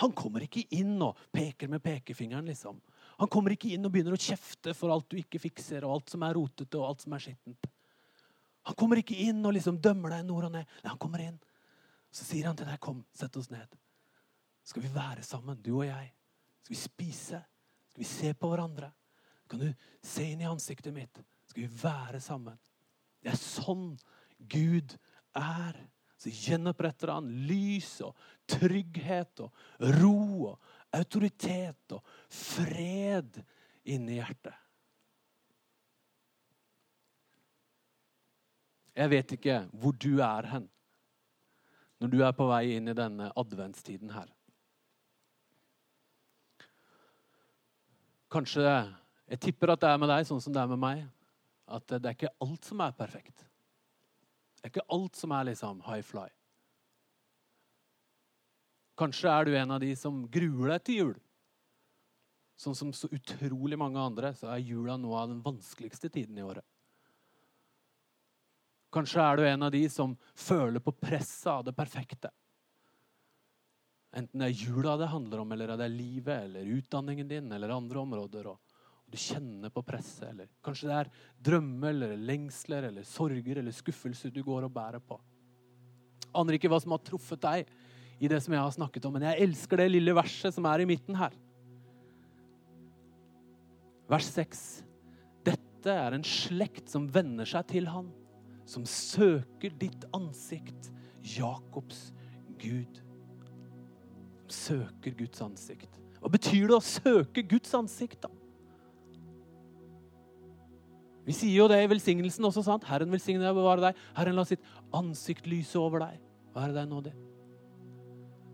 Han 0.00 0.14
kommer 0.16 0.42
ikke 0.46 0.64
inn 0.74 0.96
og 1.04 1.18
peker 1.34 1.68
med 1.70 1.82
pekefingeren, 1.84 2.48
liksom. 2.48 2.80
Han 3.20 3.28
kommer 3.30 3.54
ikke 3.54 3.70
inn 3.74 3.84
og 3.84 3.92
begynner 3.92 4.16
å 4.16 4.20
kjefte 4.20 4.72
for 4.74 4.92
alt 4.92 5.10
du 5.12 5.18
ikke 5.20 5.42
fikser, 5.42 5.84
og 5.84 5.98
alt 5.98 6.14
som 6.14 6.24
er 6.24 6.34
rotete 6.38 6.80
og 6.80 6.88
alt 6.88 7.04
som 7.04 7.14
er 7.14 7.22
skittent. 7.22 7.68
Han 8.68 8.76
kommer 8.78 9.00
ikke 9.00 9.18
inn 9.22 9.44
og 9.44 9.54
liksom 9.56 9.78
dømmer 9.82 10.16
deg 10.16 10.26
nord 10.28 10.48
og 10.48 10.54
ned. 10.56 10.72
Nei, 10.82 10.90
han 10.90 11.00
kommer 11.00 11.22
inn. 11.24 11.38
Så 12.10 12.26
sier 12.26 12.48
han 12.48 12.56
til 12.58 12.66
deg, 12.66 12.80
'Kom, 12.80 13.04
sett 13.14 13.36
oss 13.36 13.50
ned.' 13.50 13.76
Skal 14.64 14.82
vi 14.82 14.88
være 14.88 15.22
sammen, 15.22 15.62
du 15.62 15.76
og 15.78 15.86
jeg? 15.86 16.12
Skal 16.62 16.74
vi 16.74 16.80
spise? 16.80 17.44
Skal 17.88 18.02
vi 18.02 18.04
se 18.04 18.34
på 18.34 18.48
hverandre? 18.48 18.92
Kan 19.48 19.60
du 19.60 19.74
se 20.02 20.22
inn 20.22 20.40
i 20.40 20.48
ansiktet 20.48 20.94
mitt? 20.94 21.22
Skal 21.46 21.62
vi 21.62 21.82
være 21.82 22.20
sammen? 22.20 22.58
Det 23.22 23.32
er 23.32 23.36
sånn 23.36 23.98
Gud 24.38 24.96
er. 25.38 25.78
Så 26.20 26.32
gjenoppretter 26.32 27.14
han 27.14 27.28
lys 27.48 27.94
og 28.04 28.16
trygghet 28.50 29.40
og 29.40 29.54
ro 30.00 30.50
og 30.50 30.74
autoritet 30.96 31.94
og 31.96 32.02
fred 32.28 33.38
inni 33.88 34.18
hjertet. 34.18 34.56
Jeg 39.00 39.10
vet 39.14 39.32
ikke 39.38 39.56
hvor 39.80 39.96
du 39.96 40.18
er 40.20 40.50
hen 40.50 40.68
når 42.00 42.12
du 42.12 42.20
er 42.24 42.32
på 42.32 42.46
vei 42.48 42.76
inn 42.78 42.88
i 42.88 42.96
denne 42.96 43.28
adventstiden 43.36 44.12
her. 44.14 44.28
Kanskje 48.32 48.64
Jeg 49.30 49.38
tipper 49.38 49.70
at 49.70 49.82
det 49.82 49.88
er 49.92 49.98
med 50.02 50.10
deg 50.10 50.24
sånn 50.26 50.40
som 50.42 50.50
det 50.50 50.58
er 50.58 50.70
med 50.72 50.80
meg. 50.82 51.02
At 51.70 51.84
det 51.86 52.02
er 52.02 52.16
ikke 52.16 52.32
alt 52.42 52.66
som 52.66 52.80
er 52.82 52.96
perfekt. 52.98 53.44
Det 54.60 54.68
er 54.68 54.74
ikke 54.74 54.92
alt 54.92 55.16
som 55.16 55.32
er 55.32 55.48
liksom 55.48 55.80
high 55.86 56.04
fly. 56.04 56.28
Kanskje 59.00 59.32
er 59.32 59.48
du 59.48 59.54
en 59.56 59.70
av 59.72 59.80
de 59.80 59.94
som 59.96 60.26
gruer 60.28 60.74
deg 60.74 60.82
til 60.84 60.98
jul. 60.98 61.14
Sånn 62.60 62.76
som 62.76 62.90
så 62.92 63.08
utrolig 63.08 63.78
mange 63.80 63.96
andre, 64.02 64.34
så 64.36 64.50
er 64.52 64.60
jula 64.60 64.98
noe 65.00 65.16
av 65.22 65.30
den 65.30 65.40
vanskeligste 65.40 66.10
tiden 66.12 66.36
i 66.36 66.44
året. 66.44 66.66
Kanskje 68.92 69.24
er 69.24 69.38
du 69.38 69.46
en 69.46 69.64
av 69.64 69.72
de 69.72 69.80
som 69.88 70.12
føler 70.36 70.82
på 70.84 70.92
presset 70.92 71.48
av 71.48 71.64
det 71.64 71.72
perfekte. 71.78 72.28
Enten 74.12 74.42
det 74.42 74.50
er 74.50 74.66
jula 74.66 74.96
det 74.98 75.08
handler 75.08 75.44
om, 75.44 75.52
eller 75.54 75.72
det 75.78 75.86
er 75.86 75.94
livet, 75.94 76.44
eller 76.50 76.72
utdanningen 76.76 77.28
din, 77.30 77.52
eller 77.54 77.72
andre 77.72 78.02
områder. 78.02 78.50
og 78.50 78.69
du 79.10 79.18
kjenner 79.18 79.72
på 79.74 79.82
presset, 79.86 80.28
eller 80.30 80.48
kanskje 80.64 80.88
det 80.90 80.96
er 80.96 81.10
drømmer, 81.50 81.90
eller 81.90 82.16
lengsler, 82.30 82.86
eller 82.90 83.06
sorger 83.06 83.60
eller 83.60 83.74
skuffelser 83.74 84.32
du 84.34 84.42
går 84.46 84.68
og 84.68 84.74
bærer 84.74 85.02
på. 85.02 85.18
Aner 86.36 86.56
ikke 86.56 86.70
hva 86.70 86.78
som 86.82 86.94
har 86.94 87.02
truffet 87.02 87.42
deg 87.42 87.70
i 88.20 88.28
det 88.30 88.38
som 88.44 88.54
jeg 88.54 88.62
har 88.62 88.74
snakket 88.76 89.08
om, 89.08 89.16
men 89.16 89.26
jeg 89.26 89.48
elsker 89.48 89.80
det 89.80 89.90
lille 89.90 90.14
verset 90.14 90.54
som 90.54 90.68
er 90.70 90.84
i 90.84 90.88
midten 90.88 91.18
her. 91.18 91.34
Vers 94.10 94.30
6. 94.34 94.62
Dette 95.46 95.94
er 95.94 96.14
en 96.14 96.26
slekt 96.26 96.90
som 96.92 97.08
venner 97.10 97.48
seg 97.48 97.66
til 97.70 97.90
han 97.90 98.10
som 98.70 98.84
søker 98.86 99.72
ditt 99.80 100.04
ansikt, 100.14 100.90
Jakobs 101.26 102.10
Gud. 102.60 103.00
Søker 104.50 105.14
Guds 105.18 105.42
ansikt. 105.42 105.98
Hva 106.20 106.30
betyr 106.30 106.68
det 106.68 106.76
å 106.76 106.84
søke 106.84 107.42
Guds 107.48 107.72
ansikt, 107.74 108.20
da? 108.26 108.30
Vi 111.30 111.36
sier 111.36 111.60
jo 111.60 111.68
det 111.70 111.78
i 111.84 111.88
velsignelsen 111.90 112.48
også. 112.48 112.64
sant? 112.66 112.88
Herren 112.90 113.12
velsigne 113.12 113.44
deg 113.44 113.52
og 113.54 113.60
bevare 113.60 113.84
deg. 113.84 113.98
Herren 114.16 114.38
la 114.38 114.44
sitt 114.48 114.64
ansikt 114.96 115.46
lyse 115.46 115.78
over 115.78 116.02
deg. 116.02 116.16
Være 116.56 116.74
deg 116.74 116.88
nådig. 116.90 117.12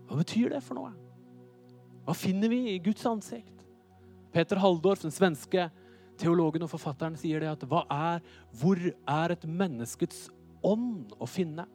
Hva 0.07 0.17
betyr 0.19 0.53
det 0.53 0.61
for 0.61 0.77
noe? 0.77 0.91
Hva 2.05 2.13
finner 2.15 2.51
vi 2.53 2.59
i 2.75 2.81
Guds 2.83 3.01
ansikt? 3.09 3.65
Peter 4.31 4.61
Halldorf, 4.61 5.01
den 5.01 5.15
svenske 5.15 5.65
teologen 6.21 6.67
og 6.67 6.69
forfatteren 6.69 7.17
sier 7.17 7.41
det 7.41 7.49
at 7.49 7.65
hva 7.69 7.81
er, 7.89 8.21
hvor 8.61 8.77
er 8.77 9.33
et 9.33 9.49
menneskets 9.49 10.27
ånd 10.65 11.15
å 11.17 11.27
finne, 11.29 11.65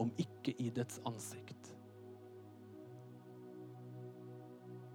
om 0.00 0.10
ikke 0.18 0.56
i 0.58 0.70
dets 0.74 0.98
ansikt? 1.06 1.70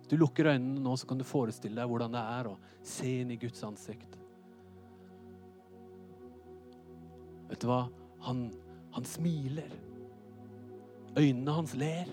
Du 0.10 0.18
lukker 0.20 0.52
øynene 0.52 0.84
nå, 0.84 0.98
så 1.00 1.08
kan 1.08 1.22
du 1.22 1.26
forestille 1.26 1.80
deg 1.80 1.89
hvordan 1.89 2.13
det 2.13 2.28
er 2.36 2.52
å 2.52 2.58
se 2.84 3.22
inn 3.22 3.32
i 3.34 3.39
Guds 3.41 3.63
ansikt. 3.65 4.20
Vet 7.49 7.62
du 7.62 7.69
hva? 7.69 7.86
Han, 8.25 8.47
han 8.95 9.05
smiler. 9.05 9.71
Øynene 11.15 11.51
hans 11.55 11.75
ler 11.79 12.10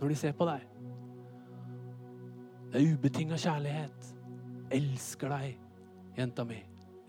når 0.00 0.12
de 0.12 0.16
ser 0.18 0.36
på 0.36 0.46
deg. 0.48 0.64
Det 2.70 2.80
er 2.80 2.94
ubetinga 2.94 3.38
kjærlighet. 3.40 4.14
Elsker 4.70 5.32
deg 5.32 6.18
jenta 6.18 6.44
mi. 6.46 6.58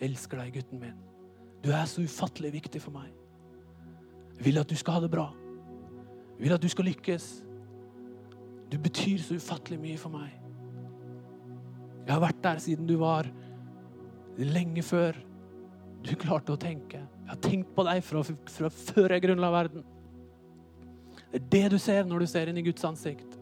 Elsker 0.01 0.41
deg, 0.41 0.53
gutten 0.55 0.81
min. 0.81 0.97
Du 1.61 1.69
er 1.69 1.85
så 1.85 2.01
ufattelig 2.01 2.53
viktig 2.55 2.81
for 2.81 2.95
meg. 2.95 3.11
Jeg 4.37 4.47
vil 4.47 4.61
at 4.61 4.69
du 4.69 4.75
skal 4.79 4.97
ha 4.97 5.03
det 5.03 5.11
bra. 5.13 5.27
Jeg 6.37 6.47
vil 6.47 6.55
at 6.55 6.63
du 6.63 6.69
skal 6.71 6.87
lykkes. 6.89 7.27
Du 8.71 8.79
betyr 8.81 9.21
så 9.21 9.37
ufattelig 9.37 9.77
mye 9.81 9.99
for 10.01 10.13
meg. 10.13 10.31
Jeg 12.07 12.15
har 12.15 12.23
vært 12.23 12.41
der 12.43 12.61
siden 12.63 12.87
du 12.89 12.95
var 12.97 13.29
lenge 14.41 14.81
før 14.81 15.19
du 16.01 16.15
klarte 16.17 16.55
å 16.55 16.59
tenke. 16.59 17.03
Jeg 17.31 17.37
har 17.37 17.43
tenkt 17.45 17.69
på 17.71 17.83
deg 17.87 18.01
fra, 18.03 18.21
fra 18.27 18.69
før 18.75 19.13
jeg 19.15 19.23
grunnla 19.23 19.49
verden. 19.53 19.85
Det 21.31 21.37
er 21.39 21.45
det 21.53 21.69
du 21.71 21.77
ser 21.79 22.03
når 22.03 22.25
du 22.25 22.27
ser 22.27 22.49
inn 22.51 22.57
i 22.59 22.63
Guds 22.65 22.83
ansikt. 22.83 23.37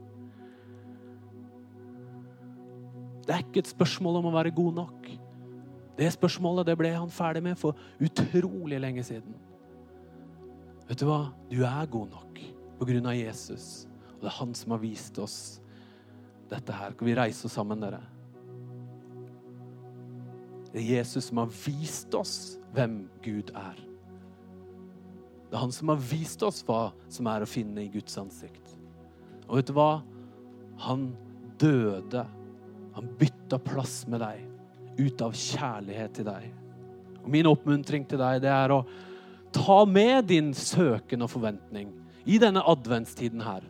Det 3.26 3.34
er 3.34 3.42
ikke 3.42 3.64
et 3.64 3.72
spørsmål 3.72 4.20
om 4.20 4.28
å 4.30 4.36
være 4.36 4.54
god 4.54 4.78
nok. 4.78 5.10
Det 5.98 6.12
spørsmålet 6.14 6.70
det 6.70 6.78
ble 6.78 6.94
han 6.94 7.10
ferdig 7.10 7.42
med 7.48 7.58
for 7.58 7.82
utrolig 7.98 8.78
lenge 8.78 9.08
siden. 9.10 9.34
Vet 10.86 11.02
du 11.02 11.08
hva? 11.10 11.24
Du 11.50 11.58
er 11.66 11.90
god 11.90 12.14
nok 12.14 12.46
på 12.78 12.92
grunn 12.92 13.10
av 13.10 13.18
Jesus. 13.18 13.88
Og 14.20 14.22
det 14.22 14.30
er 14.30 14.38
han 14.38 14.54
som 14.54 14.78
har 14.78 14.86
vist 14.86 15.18
oss 15.18 15.40
dette 16.54 16.78
her. 16.78 16.94
Kan 16.94 17.10
vi 17.10 17.18
reise 17.18 17.50
oss 17.50 17.58
sammen, 17.58 17.82
dere? 17.82 18.04
Det 20.74 20.82
er 20.82 20.98
Jesus 21.00 21.30
som 21.30 21.42
har 21.42 21.54
vist 21.66 22.14
oss 22.18 22.36
hvem 22.76 23.02
Gud 23.26 23.50
er. 23.58 23.78
Det 25.50 25.58
er 25.58 25.64
han 25.64 25.74
som 25.74 25.90
har 25.90 26.02
vist 26.12 26.44
oss 26.46 26.62
hva 26.68 26.92
som 27.10 27.28
er 27.32 27.42
å 27.42 27.50
finne 27.50 27.88
i 27.88 27.90
Guds 27.90 28.18
ansikt. 28.22 28.76
Og 29.48 29.58
vet 29.58 29.72
du 29.72 29.74
hva? 29.78 30.04
Han 30.86 31.10
døde. 31.60 32.26
Han 32.94 33.10
bytta 33.18 33.58
plass 33.64 34.04
med 34.08 34.22
deg 34.22 34.46
ut 35.00 35.22
av 35.26 35.34
kjærlighet 35.34 36.18
til 36.20 36.28
deg. 36.28 36.50
Og 37.24 37.30
Min 37.34 37.50
oppmuntring 37.50 38.06
til 38.10 38.22
deg 38.22 38.44
det 38.44 38.52
er 38.54 38.74
å 38.76 38.84
ta 39.56 39.82
med 39.90 40.28
din 40.30 40.54
søken 40.54 41.26
og 41.26 41.32
forventning 41.34 41.90
i 42.30 42.38
denne 42.42 42.62
adventstiden 42.70 43.42
her. 43.42 43.66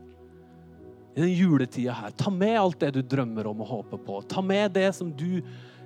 I 1.19 1.25
den 1.25 1.35
juletida 1.35 1.93
her. 1.97 2.15
Ta 2.15 2.31
med 2.31 2.55
alt 2.59 2.79
det 2.79 2.93
du 2.95 3.01
drømmer 3.03 3.49
om 3.51 3.61
og 3.65 3.71
håper 3.73 4.01
på. 4.07 4.21
Ta 4.31 4.41
med 4.45 4.71
det 4.77 4.87
som 4.95 5.11
du 5.11 5.41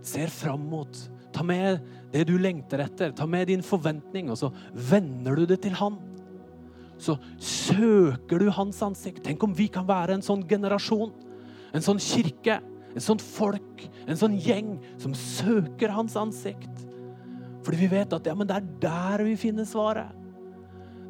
ser 0.06 0.30
fram 0.32 0.68
mot. 0.70 1.00
Ta 1.34 1.46
med 1.46 1.82
det 2.14 2.28
du 2.30 2.36
lengter 2.38 2.86
etter. 2.86 3.16
Ta 3.18 3.26
med 3.26 3.50
din 3.50 3.66
forventning, 3.66 4.30
og 4.30 4.38
så 4.38 4.52
vender 4.72 5.42
du 5.42 5.48
det 5.50 5.64
til 5.66 5.74
Han. 5.82 5.98
Så 7.02 7.18
søker 7.42 8.40
du 8.40 8.52
Hans 8.54 8.78
ansikt. 8.86 9.24
Tenk 9.26 9.42
om 9.44 9.56
vi 9.58 9.68
kan 9.74 9.88
være 9.90 10.16
en 10.16 10.24
sånn 10.24 10.46
generasjon, 10.48 11.12
en 11.74 11.84
sånn 11.84 12.00
kirke 12.00 12.62
en 12.94 13.02
sånn 13.02 13.22
folk, 13.22 13.86
en 14.06 14.18
sånn 14.20 14.36
gjeng 14.42 14.76
som 15.02 15.16
søker 15.18 15.94
hans 15.94 16.16
ansikt. 16.20 16.84
Fordi 17.64 17.80
vi 17.80 17.90
vet 17.94 18.14
at 18.14 18.28
ja, 18.28 18.36
men 18.38 18.50
det 18.50 18.60
er 18.60 18.68
der 18.84 19.24
vi 19.26 19.36
finner 19.40 19.68
svaret. 19.68 20.12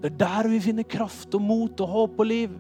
Det 0.04 0.12
er 0.12 0.20
der 0.20 0.50
vi 0.52 0.60
finner 0.64 0.88
kraft 0.88 1.34
og 1.36 1.44
mot 1.44 1.84
og 1.84 1.92
håp 1.96 2.22
og 2.22 2.30
liv. 2.30 2.54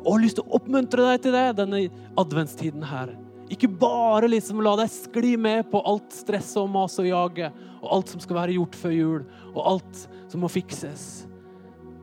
Og 0.00 0.14
har 0.14 0.22
lyst 0.22 0.38
til 0.38 0.46
å 0.46 0.60
oppmuntre 0.60 1.06
deg 1.10 1.24
til 1.24 1.34
det 1.36 1.46
denne 1.60 1.82
adventstiden 2.20 2.84
her. 2.88 3.12
Ikke 3.50 3.68
bare 3.68 4.30
liksom 4.30 4.62
la 4.62 4.76
deg 4.78 4.92
skli 4.92 5.34
med 5.40 5.66
på 5.72 5.80
alt 5.88 6.14
stresset 6.14 6.60
og 6.62 6.70
maset 6.70 7.02
og 7.02 7.10
jaget, 7.10 7.58
og 7.80 7.88
alt 7.96 8.12
som 8.12 8.22
skal 8.22 8.38
være 8.38 8.54
gjort 8.54 8.78
før 8.78 8.94
jul, 8.94 9.26
og 9.50 9.60
alt 9.72 10.04
som 10.30 10.44
må 10.44 10.50
fikses. 10.52 11.08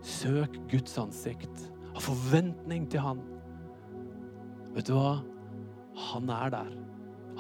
Søk 0.04 0.60
Guds 0.72 0.98
ansikt. 1.00 1.64
Ha 1.96 2.04
forventning 2.04 2.86
til 2.92 3.02
Han. 3.02 3.24
Vet 4.76 4.90
du 4.90 4.94
hva? 4.98 5.18
Han 6.12 6.30
er 6.30 6.52
der. 6.54 6.74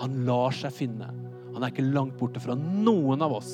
Han 0.01 0.21
lar 0.25 0.55
seg 0.55 0.73
finne. 0.73 1.11
Han 1.53 1.65
er 1.65 1.73
ikke 1.73 1.85
langt 1.89 2.17
borte 2.19 2.41
fra 2.41 2.55
noen 2.57 3.21
av 3.25 3.37
oss. 3.37 3.53